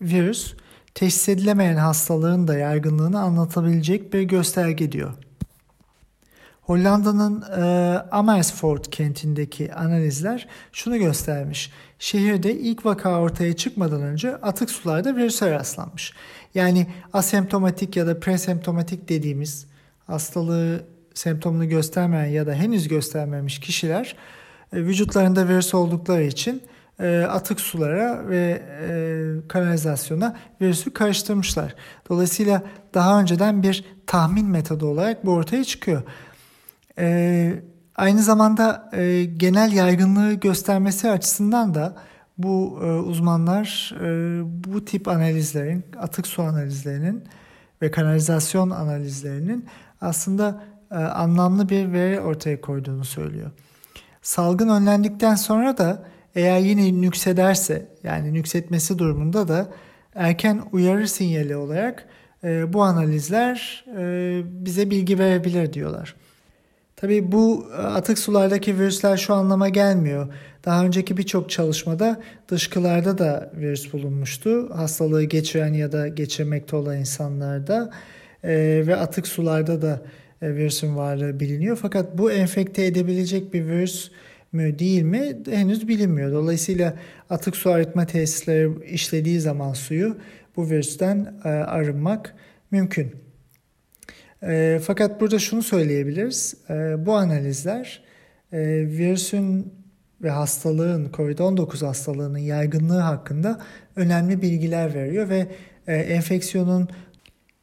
virüs 0.00 0.54
teşhis 0.94 1.28
edilemeyen 1.28 1.76
hastalığın 1.76 2.48
da 2.48 2.58
yaygınlığını 2.58 3.20
anlatabilecek 3.20 4.12
bir 4.12 4.22
gösterge 4.22 4.92
diyor. 4.92 5.14
Hollanda'nın 6.60 7.44
e, 7.56 7.62
Amersfoort 8.10 8.90
kentindeki 8.90 9.74
analizler 9.74 10.48
şunu 10.72 10.98
göstermiş. 10.98 11.72
Şehirde 11.98 12.54
ilk 12.54 12.86
vaka 12.86 13.20
ortaya 13.20 13.56
çıkmadan 13.56 14.02
önce 14.02 14.36
atık 14.36 14.70
sularda 14.70 15.16
virüse 15.16 15.50
rastlanmış. 15.50 16.12
Yani 16.54 16.86
asemptomatik 17.12 17.96
ya 17.96 18.06
da 18.06 18.20
presemptomatik 18.20 19.08
dediğimiz 19.08 19.66
hastalığı 20.06 20.84
semptomunu 21.14 21.68
göstermeyen 21.68 22.26
ya 22.26 22.46
da 22.46 22.54
henüz 22.54 22.88
göstermemiş 22.88 23.60
kişiler 23.60 24.16
e, 24.72 24.76
vücutlarında 24.76 25.48
virüs 25.48 25.74
oldukları 25.74 26.22
için 26.22 26.62
e, 27.00 27.22
atık 27.22 27.60
sulara 27.60 28.28
ve 28.28 28.62
e, 28.88 29.48
kanalizasyona 29.48 30.36
virüsü 30.60 30.92
karıştırmışlar. 30.92 31.74
Dolayısıyla 32.08 32.62
daha 32.94 33.20
önceden 33.20 33.62
bir 33.62 33.84
tahmin 34.06 34.46
metodu 34.46 34.86
olarak 34.86 35.26
bu 35.26 35.32
ortaya 35.32 35.64
çıkıyor. 35.64 36.02
E, 36.98 37.62
aynı 37.96 38.22
zamanda 38.22 38.90
genel 39.36 39.72
yaygınlığı 39.72 40.32
göstermesi 40.32 41.10
açısından 41.10 41.74
da 41.74 41.96
bu 42.38 42.72
uzmanlar 43.06 43.94
bu 44.44 44.84
tip 44.84 45.08
analizlerin, 45.08 45.84
atık 45.98 46.26
su 46.26 46.42
analizlerinin 46.42 47.24
ve 47.82 47.90
kanalizasyon 47.90 48.70
analizlerinin 48.70 49.66
aslında 50.00 50.62
anlamlı 50.90 51.68
bir 51.68 51.92
veri 51.92 52.20
ortaya 52.20 52.60
koyduğunu 52.60 53.04
söylüyor. 53.04 53.50
Salgın 54.22 54.68
önlendikten 54.68 55.34
sonra 55.34 55.78
da 55.78 56.02
eğer 56.34 56.58
yine 56.58 57.00
nüksederse 57.00 57.86
yani 58.04 58.34
nüksetmesi 58.34 58.98
durumunda 58.98 59.48
da 59.48 59.68
erken 60.14 60.62
uyarı 60.72 61.08
sinyali 61.08 61.56
olarak 61.56 62.06
e, 62.44 62.72
bu 62.72 62.82
analizler 62.82 63.84
e, 63.98 64.42
bize 64.44 64.90
bilgi 64.90 65.18
verebilir 65.18 65.72
diyorlar. 65.72 66.14
Tabii 66.96 67.32
bu 67.32 67.66
e, 67.72 67.76
atık 67.76 68.18
sulardaki 68.18 68.78
virüsler 68.78 69.16
şu 69.16 69.34
anlama 69.34 69.68
gelmiyor. 69.68 70.34
Daha 70.64 70.84
önceki 70.84 71.16
birçok 71.16 71.50
çalışmada 71.50 72.20
dışkılarda 72.48 73.18
da 73.18 73.52
virüs 73.56 73.92
bulunmuştu. 73.92 74.70
Hastalığı 74.74 75.24
geçiren 75.24 75.72
ya 75.72 75.92
da 75.92 76.08
geçirmekte 76.08 76.76
olan 76.76 76.98
insanlarda 76.98 77.90
e, 78.44 78.82
ve 78.86 78.96
atık 78.96 79.26
sularda 79.26 79.82
da 79.82 80.02
e, 80.42 80.54
virüsün 80.54 80.96
varlığı 80.96 81.40
biliniyor. 81.40 81.78
Fakat 81.82 82.18
bu 82.18 82.32
enfekte 82.32 82.86
edebilecek 82.86 83.54
bir 83.54 83.66
virüs 83.66 84.10
mü 84.52 84.78
değil 84.78 85.02
mi 85.02 85.38
henüz 85.50 85.88
bilinmiyor. 85.88 86.32
Dolayısıyla 86.32 86.94
atık 87.30 87.56
su 87.56 87.70
arıtma 87.70 88.06
tesisleri 88.06 88.84
işlediği 88.84 89.40
zaman 89.40 89.72
suyu 89.72 90.16
bu 90.56 90.70
virüsten 90.70 91.34
e, 91.44 91.48
arınmak 91.48 92.34
mümkün. 92.70 93.14
E, 94.42 94.80
fakat 94.82 95.20
burada 95.20 95.38
şunu 95.38 95.62
söyleyebiliriz. 95.62 96.54
E, 96.70 97.06
bu 97.06 97.14
analizler 97.14 98.02
virüsün 98.52 99.72
ve 100.22 100.30
hastalığın, 100.30 101.10
COVID-19 101.12 101.86
hastalığının 101.86 102.38
yaygınlığı 102.38 102.98
hakkında 102.98 103.60
önemli 103.96 104.42
bilgiler 104.42 104.94
veriyor 104.94 105.28
ve 105.28 105.46
enfeksiyonun 105.86 106.88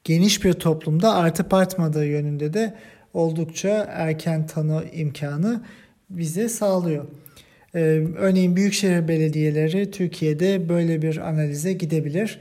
geniş 0.04 0.44
bir 0.44 0.54
toplumda 0.54 1.16
artıp 1.16 1.54
artmadığı 1.54 2.06
yönünde 2.06 2.54
de 2.54 2.74
oldukça 3.14 3.88
erken 3.90 4.48
tanı 4.48 4.84
imkanı 4.94 5.62
bize 6.10 6.50
sağlıyor. 6.50 7.06
Ee, 7.76 7.80
örneğin 8.18 8.56
büyükşehir 8.56 9.08
belediyeleri 9.08 9.92
Türkiye'de 9.92 10.70
böyle 10.70 11.02
bir 11.02 11.18
analize 11.18 11.74
gidebilir 11.74 12.40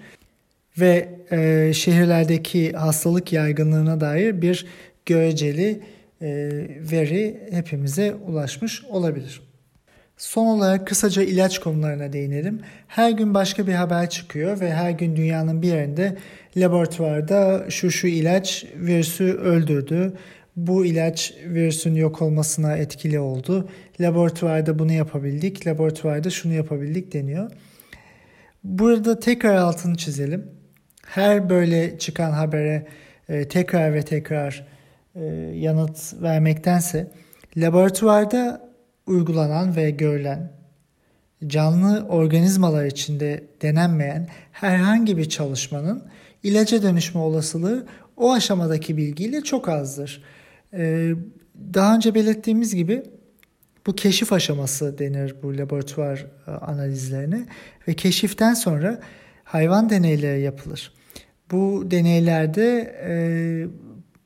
ve 0.79 1.09
e, 1.31 1.73
şehirlerdeki 1.75 2.73
hastalık 2.73 3.33
yaygınlığına 3.33 4.01
dair 4.01 4.43
bir 4.43 4.67
göreceli 5.07 5.81
e, 6.23 6.29
veri 6.93 7.41
hepimize 7.51 8.15
ulaşmış 8.15 8.85
olabilir. 8.85 9.41
Son 10.17 10.47
olarak 10.47 10.87
kısaca 10.87 11.23
ilaç 11.23 11.59
konularına 11.59 12.13
değinelim. 12.13 12.61
Her 12.89 13.11
gün 13.11 13.35
başka 13.35 13.67
bir 13.67 13.73
haber 13.73 14.11
çıkıyor 14.11 14.61
ve 14.61 14.75
her 14.75 14.91
gün 14.91 15.17
dünyanın 15.17 15.63
bir 15.63 15.69
yerinde 15.69 16.17
laboratuvarda 16.57 17.67
şu 17.71 17.91
şu 17.91 18.07
ilaç 18.07 18.65
virüsü 18.77 19.25
öldürdü. 19.25 20.13
Bu 20.57 20.85
ilaç 20.85 21.35
virüsün 21.45 21.95
yok 21.95 22.23
olmasına 22.23 22.77
etkili 22.77 23.21
oldu. 23.21 23.69
Laboratuvarda 24.01 24.79
bunu 24.79 24.93
yapabildik, 24.93 25.67
laboratuvarda 25.67 26.31
şunu 26.31 26.53
yapabildik 26.53 27.13
deniyor. 27.13 27.51
Burada 28.65 29.21
tekrar 29.21 29.57
altını 29.57 29.97
çizelim 29.97 30.57
her 31.07 31.51
böyle 31.51 31.99
çıkan 31.99 32.31
habere 32.31 32.87
e, 33.29 33.49
tekrar 33.49 33.95
ve 33.95 34.03
tekrar 34.03 34.67
e, 35.15 35.25
yanıt 35.55 36.23
vermektense 36.23 37.11
laboratuvarda 37.57 38.71
uygulanan 39.07 39.77
ve 39.77 39.91
görülen 39.91 40.53
canlı 41.47 42.07
organizmalar 42.09 42.85
içinde 42.85 43.45
denenmeyen 43.63 44.29
herhangi 44.53 45.17
bir 45.17 45.29
çalışmanın 45.29 46.03
ilaca 46.43 46.83
dönüşme 46.83 47.21
olasılığı 47.21 47.87
o 48.17 48.33
aşamadaki 48.33 48.97
bilgiyle 48.97 49.41
çok 49.41 49.69
azdır. 49.69 50.23
Ee, 50.77 51.13
daha 51.75 51.95
önce 51.95 52.15
belirttiğimiz 52.15 52.75
gibi 52.75 53.03
bu 53.87 53.97
keşif 53.97 54.33
aşaması 54.33 54.99
denir 54.99 55.35
bu 55.43 55.59
laboratuvar 55.59 56.27
e, 56.47 56.51
analizlerine 56.51 57.47
ve 57.89 57.95
keşiften 57.95 58.55
sonra 58.55 59.01
hayvan 59.45 59.91
deneyleri 59.91 60.41
yapılır. 60.41 60.93
Bu 61.51 61.85
deneylerde 61.91 62.97
e, 63.09 63.13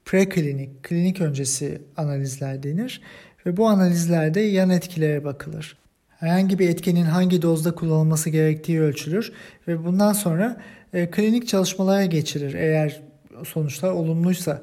preklinik, 0.04 0.82
klinik 0.82 1.20
öncesi 1.20 1.82
analizler 1.96 2.62
denir 2.62 3.02
ve 3.46 3.56
bu 3.56 3.68
analizlerde 3.68 4.40
yan 4.40 4.70
etkilere 4.70 5.24
bakılır. 5.24 5.76
Herhangi 6.08 6.58
bir 6.58 6.68
etkenin 6.68 7.04
hangi 7.04 7.42
dozda 7.42 7.74
kullanılması 7.74 8.30
gerektiği 8.30 8.80
ölçülür 8.80 9.32
ve 9.68 9.84
bundan 9.84 10.12
sonra 10.12 10.60
e, 10.92 11.10
klinik 11.10 11.48
çalışmalara 11.48 12.04
geçilir. 12.04 12.54
Eğer 12.54 13.02
sonuçlar 13.44 13.90
olumluysa 13.90 14.62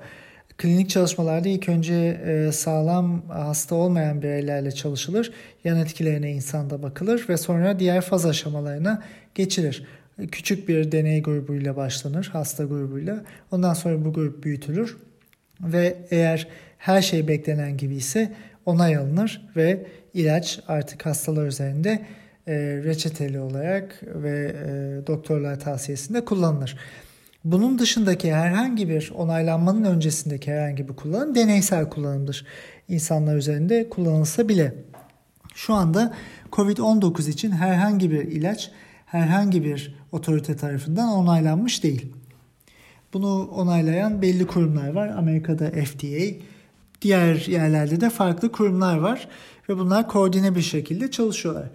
klinik 0.58 0.90
çalışmalarda 0.90 1.50
ilk 1.50 1.70
önce 1.70 1.94
e, 2.26 2.52
sağlam 2.52 3.30
hasta 3.30 3.76
olmayan 3.76 4.22
bireylerle 4.22 4.72
çalışılır. 4.72 5.34
Yan 5.64 5.78
etkilerine 5.78 6.32
insanda 6.32 6.84
bakılır 6.84 7.26
ve 7.30 7.38
sonra 7.38 7.80
diğer 7.80 8.02
faz 8.02 8.26
aşamalarına 8.26 9.04
geçilir 9.36 9.84
küçük 10.32 10.70
bir 10.70 10.92
deney 10.92 11.22
grubuyla 11.22 11.76
başlanır, 11.76 12.30
hasta 12.34 12.64
grubuyla. 12.64 13.24
Ondan 13.52 13.74
sonra 13.74 14.06
bu 14.06 14.14
grup 14.14 14.44
büyütülür 14.44 14.98
ve 15.62 15.98
eğer 16.12 16.48
her 16.78 17.02
şey 17.02 17.28
beklenen 17.28 17.78
gibi 17.78 17.96
ise 17.96 18.34
onay 18.66 18.96
alınır 18.96 19.50
ve 19.56 19.86
ilaç 20.14 20.60
artık 20.68 21.06
hastalar 21.06 21.48
üzerinde 21.48 22.06
e, 22.48 22.54
reçeteli 22.84 23.40
olarak 23.40 24.02
ve 24.06 24.56
e, 24.66 25.08
doktorlar 25.08 25.60
tavsiyesinde 25.60 26.26
kullanılır. 26.26 26.78
Bunun 27.44 27.80
dışındaki 27.80 28.34
herhangi 28.34 28.90
bir 28.90 29.12
onaylanmanın 29.16 29.84
öncesindeki 29.84 30.52
herhangi 30.52 30.90
bir 30.90 30.94
kullanım 30.94 31.36
deneysel 31.36 31.90
kullanımdır. 31.90 32.46
İnsanlar 32.88 33.36
üzerinde 33.36 33.90
kullanılsa 33.90 34.50
bile. 34.50 34.76
Şu 35.56 35.74
anda 35.74 36.14
COVID-19 36.52 37.30
için 37.30 37.52
herhangi 37.52 38.12
bir 38.12 38.22
ilaç 38.22 38.72
herhangi 39.06 39.64
bir 39.64 39.96
otorite 40.12 40.56
tarafından 40.56 41.10
onaylanmış 41.10 41.84
değil. 41.84 42.14
Bunu 43.14 43.48
onaylayan 43.48 44.22
belli 44.22 44.48
kurumlar 44.48 44.90
var. 44.90 45.08
Amerika'da 45.08 45.72
FDA, 45.72 46.38
diğer 47.02 47.36
yerlerde 47.36 48.02
de 48.02 48.10
farklı 48.10 48.52
kurumlar 48.52 48.98
var 48.98 49.28
ve 49.70 49.78
bunlar 49.78 50.08
koordine 50.08 50.56
bir 50.56 50.62
şekilde 50.62 51.12
çalışıyorlar. 51.12 51.70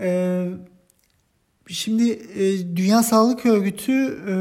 Ee, 0.00 0.48
şimdi 1.68 2.10
e, 2.10 2.76
Dünya 2.76 3.02
Sağlık 3.02 3.46
Örgütü 3.46 4.18
e, 4.28 4.34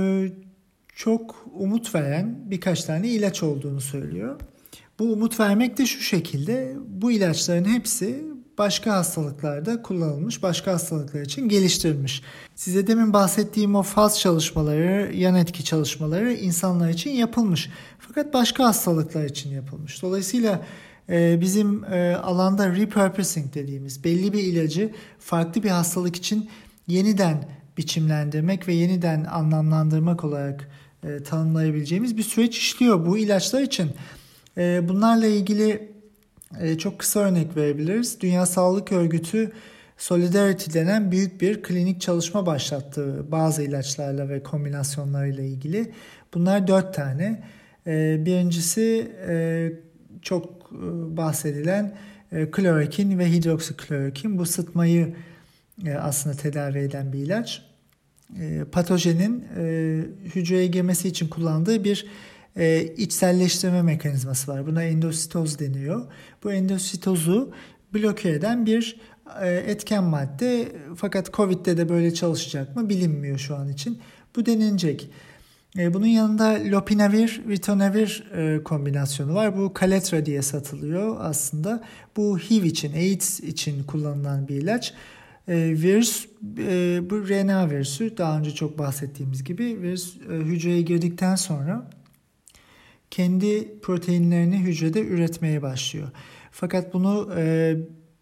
çok 0.95 1.45
umut 1.53 1.95
veren 1.95 2.39
birkaç 2.45 2.83
tane 2.83 3.09
ilaç 3.09 3.43
olduğunu 3.43 3.81
söylüyor. 3.81 4.39
Bu 4.99 5.03
umut 5.03 5.39
vermek 5.39 5.77
de 5.77 5.85
şu 5.85 6.01
şekilde 6.01 6.75
bu 6.87 7.11
ilaçların 7.11 7.65
hepsi 7.65 8.23
başka 8.57 8.95
hastalıklarda 8.95 9.81
kullanılmış, 9.81 10.43
başka 10.43 10.73
hastalıklar 10.73 11.21
için 11.21 11.49
geliştirilmiş. 11.49 12.21
Size 12.55 12.87
demin 12.87 13.13
bahsettiğim 13.13 13.75
o 13.75 13.83
faz 13.83 14.19
çalışmaları, 14.19 15.11
yan 15.15 15.35
etki 15.35 15.63
çalışmaları 15.63 16.33
insanlar 16.33 16.89
için 16.89 17.11
yapılmış. 17.11 17.69
Fakat 17.99 18.33
başka 18.33 18.65
hastalıklar 18.65 19.25
için 19.25 19.49
yapılmış. 19.49 20.01
Dolayısıyla 20.01 20.65
e, 21.09 21.41
bizim 21.41 21.83
e, 21.83 22.15
alanda 22.15 22.75
repurposing 22.75 23.53
dediğimiz 23.53 24.03
belli 24.03 24.33
bir 24.33 24.43
ilacı 24.43 24.93
farklı 25.19 25.63
bir 25.63 25.69
hastalık 25.69 26.15
için 26.15 26.49
yeniden 26.87 27.43
biçimlendirmek 27.77 28.67
ve 28.67 28.73
yeniden 28.73 29.23
anlamlandırmak 29.23 30.23
olarak 30.23 30.69
e, 31.03 31.23
tanımlayabileceğimiz 31.23 32.17
bir 32.17 32.23
süreç 32.23 32.57
işliyor 32.57 33.05
bu 33.05 33.17
ilaçlar 33.17 33.61
için. 33.61 33.91
Bunlarla 34.57 35.25
ilgili 35.25 35.91
çok 36.77 36.99
kısa 36.99 37.19
örnek 37.19 37.57
verebiliriz. 37.57 38.21
Dünya 38.21 38.45
Sağlık 38.45 38.91
Örgütü 38.91 39.51
Solidarity 39.97 40.73
denen 40.73 41.11
büyük 41.11 41.41
bir 41.41 41.63
klinik 41.63 42.01
çalışma 42.01 42.45
başlattı 42.45 43.31
bazı 43.31 43.63
ilaçlarla 43.63 44.29
ve 44.29 44.43
kombinasyonlarıyla 44.43 45.43
ilgili. 45.43 45.91
Bunlar 46.33 46.67
dört 46.67 46.93
tane. 46.93 47.43
Birincisi 48.25 49.11
çok 50.21 50.71
bahsedilen 51.17 51.95
klorokin 52.51 53.19
ve 53.19 53.31
hidroksiklorokin. 53.31 54.37
Bu 54.37 54.45
sıtmayı 54.45 55.15
aslında 56.01 56.35
tedavi 56.35 56.79
eden 56.79 57.13
bir 57.13 57.19
ilaç. 57.19 57.61
Patojenin 58.71 59.45
hücreye 60.35 60.67
girmesi 60.67 61.07
için 61.07 61.27
kullandığı 61.27 61.83
bir 61.83 62.05
içselleştirme 62.97 63.81
mekanizması 63.81 64.51
var. 64.51 64.67
Buna 64.67 64.83
endositoz 64.83 65.59
deniyor. 65.59 66.05
Bu 66.43 66.51
endositozu 66.51 67.53
bloke 67.93 68.29
eden 68.29 68.65
bir 68.65 68.99
etken 69.65 70.03
madde 70.03 70.71
fakat 70.95 71.33
Covid'de 71.33 71.77
de 71.77 71.89
böyle 71.89 72.13
çalışacak 72.13 72.75
mı 72.75 72.89
bilinmiyor 72.89 73.37
şu 73.37 73.55
an 73.55 73.69
için. 73.69 73.99
Bu 74.35 74.45
denenecek. 74.45 75.09
E, 75.77 75.93
bunun 75.93 76.05
yanında 76.05 76.59
lopinavir, 76.65 77.41
ritonavir 77.49 78.23
e, 78.37 78.63
kombinasyonu 78.63 79.33
var. 79.33 79.57
Bu 79.57 79.73
Kaletra 79.73 80.25
diye 80.25 80.41
satılıyor 80.41 81.17
aslında. 81.19 81.83
Bu 82.17 82.39
HIV 82.39 82.63
için, 82.63 82.93
AIDS 82.93 83.39
için 83.39 83.83
kullanılan 83.83 84.47
bir 84.47 84.55
ilaç. 84.55 84.93
E, 85.47 85.55
virüs, 85.55 86.27
bu 87.09 87.29
RNA 87.29 87.69
virüsü 87.69 88.17
daha 88.17 88.37
önce 88.39 88.51
çok 88.51 88.77
bahsettiğimiz 88.77 89.43
gibi 89.43 89.81
virüs 89.81 90.17
hücreye 90.29 90.81
girdikten 90.81 91.35
sonra 91.35 91.89
kendi 93.11 93.79
proteinlerini 93.79 94.57
hücrede 94.59 95.01
üretmeye 95.01 95.61
başlıyor. 95.61 96.07
Fakat 96.51 96.93
bunu 96.93 97.29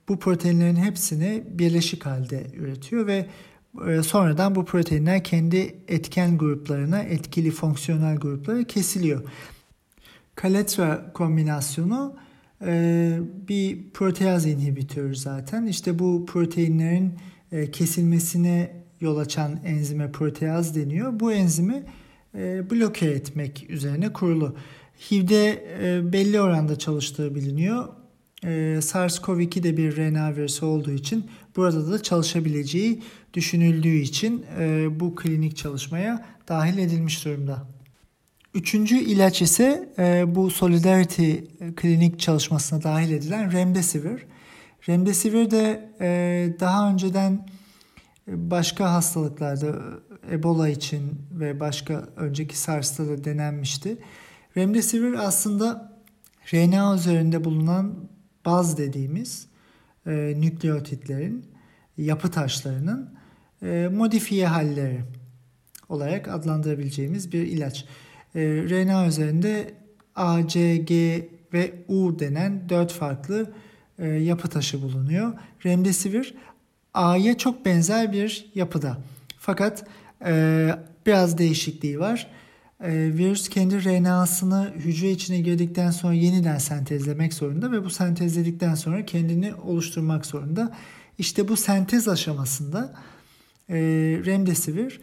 bu 0.10 0.20
proteinlerin 0.20 0.76
hepsini 0.76 1.44
birleşik 1.48 2.06
halde 2.06 2.48
üretiyor 2.56 3.08
ve 3.08 3.26
ee, 3.88 4.04
sonradan 4.04 4.56
bu 4.56 4.66
proteinler 4.66 5.24
kendi 5.24 5.76
etken 5.88 6.38
gruplarına, 6.38 7.00
etkili 7.00 7.52
fonksiyonel 7.52 8.18
gruplara 8.18 8.64
kesiliyor. 8.64 9.22
Kaletra 10.36 11.12
kombinasyonu 11.14 12.16
e, 12.16 12.31
bir 13.48 13.90
proteaz 13.94 14.46
inhibitörü 14.46 15.16
zaten. 15.16 15.66
İşte 15.66 16.00
bu 16.00 16.26
proteinlerin 16.26 17.14
e, 17.52 17.72
kesilmesine 17.72 18.84
yol 19.02 19.18
açan 19.18 19.60
enzime 19.66 20.12
proteaz 20.12 20.76
deniyor. 20.76 21.20
Bu 21.20 21.32
enzimi 21.32 21.84
e, 22.36 22.72
bloke 22.72 23.06
etmek 23.06 23.66
üzerine 23.70 24.14
kurulu. 24.14 24.56
HIV'de 25.12 25.64
belli 26.14 26.42
oranda 26.42 26.80
çalıştığı 26.80 27.36
biliniyor. 27.36 27.88
SARS-CoV-2 28.80 29.64
de 29.64 29.78
bir 29.78 29.98
RNA 29.98 30.36
virüsü 30.36 30.66
olduğu 30.66 30.92
için 30.92 31.26
burada 31.56 31.92
da 31.92 32.04
çalışabileceği 32.04 33.02
düşünüldüğü 33.34 33.96
için 33.96 34.46
e, 34.60 34.88
bu 35.00 35.16
klinik 35.16 35.58
çalışmaya 35.58 36.26
dahil 36.48 36.78
edilmiş 36.78 37.26
durumda. 37.26 37.68
Üçüncü 38.54 38.98
ilaç 38.98 39.42
ise 39.42 39.90
e, 39.98 40.36
bu 40.36 40.50
Solidarity 40.50 41.34
klinik 41.76 42.20
çalışmasına 42.20 42.84
dahil 42.84 43.12
edilen 43.12 43.52
Remdesivir. 43.52 44.26
Remdesivir 44.90 45.52
de 45.52 45.92
e, 46.02 46.60
daha 46.60 46.92
önceden 46.92 47.48
başka 48.28 48.94
hastalıklarda 48.94 49.76
Ebola 50.32 50.70
için 50.70 51.22
ve 51.32 51.60
başka 51.60 51.94
önceki 52.16 52.58
SARS'ta 52.58 53.08
da 53.08 53.24
denenmişti. 53.24 53.98
Remdesivir 54.58 55.14
aslında 55.14 55.98
RNA 56.54 56.96
üzerinde 56.96 57.44
bulunan 57.44 58.10
baz 58.46 58.78
dediğimiz 58.78 59.48
e, 60.08 60.34
nükleotitlerin, 60.38 61.46
yapı 61.98 62.32
taşlarının 62.32 63.14
e, 63.64 63.90
modifiye 63.94 64.48
halleri 64.48 65.02
olarak 65.90 66.28
adlandırabileceğimiz 66.28 67.32
bir 67.34 67.42
ilaç. 67.42 67.86
E, 68.36 68.42
RNA 68.70 69.08
üzerinde 69.08 69.74
A, 70.16 70.48
C, 70.48 70.78
G 70.78 71.28
ve 71.54 71.74
U 71.88 72.20
denen 72.20 72.70
dört 72.70 72.92
farklı 72.92 73.52
e, 74.00 74.08
yapı 74.08 74.48
taşı 74.48 74.82
bulunuyor. 74.82 75.34
Remdesivir 75.66 76.34
A'ya 76.94 77.38
çok 77.38 77.66
benzer 77.66 78.14
bir 78.14 78.52
yapıda. 78.56 78.98
Fakat 79.38 79.86
e, 80.26 80.70
biraz 81.06 81.38
değişikliği 81.38 82.00
var. 82.00 82.28
E, 82.84 82.92
virüs 82.94 83.50
kendi 83.50 83.84
RNA'sını 83.86 84.74
hücre 84.76 85.12
içine 85.12 85.40
girdikten 85.40 85.92
sonra 85.92 86.14
yeniden 86.14 86.58
sentezlemek 86.58 87.34
zorunda 87.34 87.72
ve 87.72 87.84
bu 87.84 87.90
sentezledikten 87.90 88.76
sonra 88.76 89.06
kendini 89.06 89.56
oluşturmak 89.56 90.26
zorunda. 90.26 90.78
İşte 91.18 91.48
bu 91.48 91.58
sentez 91.58 92.08
aşamasında 92.08 92.94
e, 93.70 93.76
remdesivir 94.26 95.00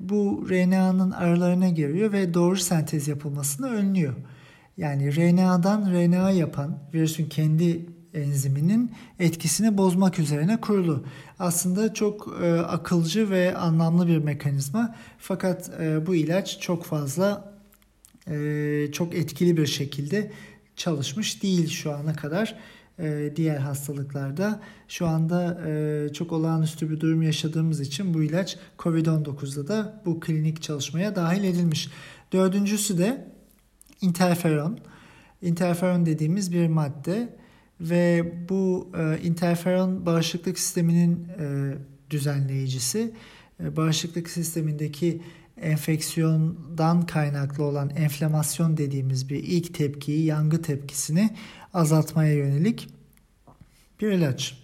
bu 0.00 0.46
RNA'nın 0.50 1.10
aralarına 1.10 1.68
giriyor 1.68 2.12
ve 2.12 2.34
doğru 2.34 2.56
sentez 2.56 3.08
yapılmasını 3.08 3.70
önlüyor. 3.70 4.14
Yani 4.76 5.16
RNA'dan 5.16 5.92
RNA 5.92 6.30
yapan 6.30 6.78
virüsün 6.94 7.28
kendi 7.28 7.86
enziminin 8.14 8.92
etkisini 9.18 9.78
bozmak 9.78 10.18
üzerine 10.18 10.60
kurulu. 10.60 11.04
Aslında 11.38 11.94
çok 11.94 12.38
e, 12.42 12.52
akılcı 12.60 13.30
ve 13.30 13.56
anlamlı 13.56 14.08
bir 14.08 14.18
mekanizma. 14.18 14.96
Fakat 15.18 15.70
e, 15.80 16.06
bu 16.06 16.14
ilaç 16.14 16.60
çok 16.60 16.84
fazla 16.84 17.52
e, 18.30 18.86
çok 18.92 19.14
etkili 19.14 19.56
bir 19.56 19.66
şekilde 19.66 20.32
çalışmış 20.76 21.42
değil 21.42 21.68
şu 21.68 21.92
ana 21.92 22.12
kadar. 22.12 22.58
E, 22.98 23.32
diğer 23.36 23.56
hastalıklarda. 23.56 24.60
Şu 24.88 25.06
anda 25.06 25.60
e, 25.68 26.08
çok 26.12 26.32
olağanüstü 26.32 26.90
bir 26.90 27.00
durum 27.00 27.22
yaşadığımız 27.22 27.80
için 27.80 28.14
bu 28.14 28.22
ilaç 28.22 28.58
COVID-19'da 28.78 29.68
da 29.68 30.02
bu 30.06 30.20
klinik 30.20 30.62
çalışmaya 30.62 31.16
dahil 31.16 31.44
edilmiş. 31.44 31.90
Dördüncüsü 32.32 32.98
de 32.98 33.28
interferon. 34.00 34.78
Interferon 35.42 36.06
dediğimiz 36.06 36.52
bir 36.52 36.66
madde 36.66 37.36
ve 37.80 38.32
bu 38.48 38.90
e, 38.98 39.18
interferon 39.22 40.06
bağışıklık 40.06 40.58
sisteminin 40.58 41.28
düzenleyicisi. 42.10 43.14
Bağışıklık 43.60 44.30
sistemindeki 44.30 45.22
enfeksiyondan 45.56 47.06
kaynaklı 47.06 47.64
olan 47.64 47.90
enflamasyon 47.90 48.76
dediğimiz 48.76 49.30
bir 49.30 49.36
ilk 49.36 49.74
tepkiyi, 49.74 50.24
yangı 50.24 50.62
tepkisini 50.62 51.30
azaltmaya 51.74 52.34
yönelik 52.34 52.88
bir 54.00 54.12
ilaç. 54.12 54.62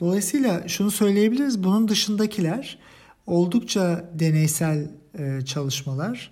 Dolayısıyla 0.00 0.68
şunu 0.68 0.90
söyleyebiliriz. 0.90 1.64
Bunun 1.64 1.88
dışındakiler 1.88 2.78
oldukça 3.26 4.10
deneysel 4.14 4.90
e, 5.18 5.40
çalışmalar 5.44 6.30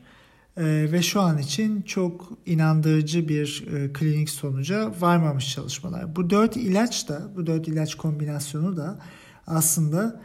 e, 0.57 0.65
ve 0.93 1.03
şu 1.03 1.21
an 1.21 1.39
için 1.39 1.83
çok 1.83 2.33
inandırıcı 2.47 3.29
bir 3.29 3.67
e, 3.73 3.93
klinik 3.93 4.31
sonuca 4.31 4.93
varmamış 5.01 5.53
çalışmalar. 5.53 6.17
Bu 6.17 6.31
dört 6.31 6.57
ilaç 6.57 7.09
da, 7.09 7.31
bu 7.37 7.47
dört 7.47 7.69
ilaç 7.69 7.95
kombinasyonu 7.95 8.77
da 8.77 8.99
aslında 9.47 10.23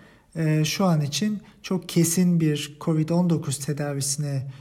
şu 0.63 0.85
an 0.85 1.01
için 1.01 1.41
çok 1.61 1.89
kesin 1.89 2.39
bir 2.39 2.77
COVID-19 2.79 3.65
tedavisine 3.65 4.51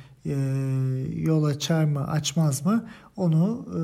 yol 1.16 1.44
açar 1.44 1.84
mı 1.84 2.08
açmaz 2.08 2.66
mı 2.66 2.88
onu 3.20 3.66
e, 3.68 3.80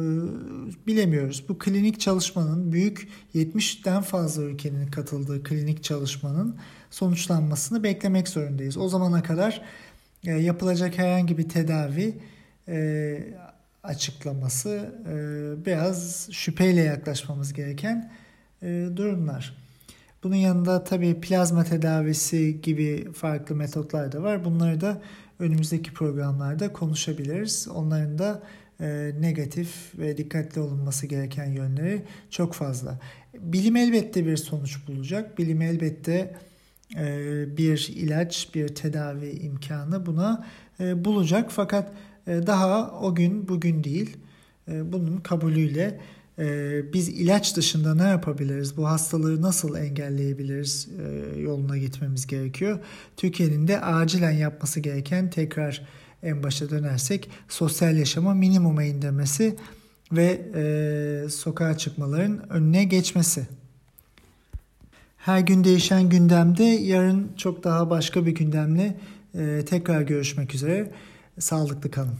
bilemiyoruz. 0.86 1.44
Bu 1.48 1.58
klinik 1.58 2.00
çalışmanın 2.00 2.72
büyük 2.72 3.08
70'ten 3.34 4.02
fazla 4.02 4.42
ülkenin 4.42 4.86
katıldığı 4.86 5.42
klinik 5.42 5.84
çalışmanın 5.84 6.56
sonuçlanmasını 6.90 7.82
beklemek 7.82 8.28
zorundayız. 8.28 8.76
O 8.76 8.88
zamana 8.88 9.22
kadar 9.22 9.62
e, 10.24 10.30
yapılacak 10.30 10.98
herhangi 10.98 11.38
bir 11.38 11.48
tedavi 11.48 12.18
açıklaması 13.82 14.94
biraz 15.66 16.28
şüpheyle 16.32 16.80
yaklaşmamız 16.80 17.52
gereken 17.52 18.12
durumlar. 18.96 19.56
Bunun 20.26 20.36
yanında 20.36 20.84
tabii 20.84 21.20
plazma 21.20 21.64
tedavisi 21.64 22.60
gibi 22.60 23.12
farklı 23.12 23.54
metotlar 23.54 24.12
da 24.12 24.22
var. 24.22 24.44
Bunları 24.44 24.80
da 24.80 25.02
önümüzdeki 25.38 25.94
programlarda 25.94 26.72
konuşabiliriz. 26.72 27.68
Onların 27.74 28.18
da 28.18 28.42
e, 28.80 29.12
negatif 29.20 29.98
ve 29.98 30.16
dikkatli 30.16 30.60
olunması 30.60 31.06
gereken 31.06 31.46
yönleri 31.46 32.02
çok 32.30 32.54
fazla. 32.54 32.98
Bilim 33.38 33.76
elbette 33.76 34.26
bir 34.26 34.36
sonuç 34.36 34.88
bulacak. 34.88 35.38
Bilim 35.38 35.62
elbette 35.62 36.36
e, 36.96 37.56
bir 37.56 37.92
ilaç, 37.96 38.48
bir 38.54 38.68
tedavi 38.68 39.30
imkanı 39.30 40.06
buna 40.06 40.46
e, 40.80 41.04
bulacak. 41.04 41.50
Fakat 41.50 41.92
daha 42.26 42.90
o 43.00 43.14
gün 43.14 43.48
bugün 43.48 43.84
değil. 43.84 44.16
Bunun 44.68 45.16
kabulüyle 45.16 46.00
biz 46.92 47.08
ilaç 47.08 47.56
dışında 47.56 47.94
ne 47.94 48.02
yapabiliriz? 48.02 48.76
Bu 48.76 48.88
hastalığı 48.88 49.42
nasıl 49.42 49.76
engelleyebiliriz? 49.76 50.88
Yoluna 51.38 51.78
gitmemiz 51.78 52.26
gerekiyor. 52.26 52.78
Türkiye'nin 53.16 53.68
de 53.68 53.80
acilen 53.80 54.30
yapması 54.30 54.80
gereken 54.80 55.30
tekrar 55.30 55.86
en 56.26 56.42
başa 56.42 56.70
dönersek 56.70 57.30
sosyal 57.48 57.96
yaşama 57.96 58.34
minimuma 58.34 58.84
indirmesi 58.84 59.56
ve 60.12 60.40
e, 60.54 61.28
sokağa 61.28 61.78
çıkmaların 61.78 62.52
önüne 62.52 62.84
geçmesi. 62.84 63.46
Her 65.16 65.40
gün 65.40 65.64
değişen 65.64 66.08
gündemde 66.08 66.64
yarın 66.64 67.32
çok 67.36 67.64
daha 67.64 67.90
başka 67.90 68.26
bir 68.26 68.34
gündemle 68.34 68.96
e, 69.34 69.64
tekrar 69.64 70.02
görüşmek 70.02 70.54
üzere. 70.54 70.90
Sağlıklı 71.38 71.90
kalın. 71.90 72.18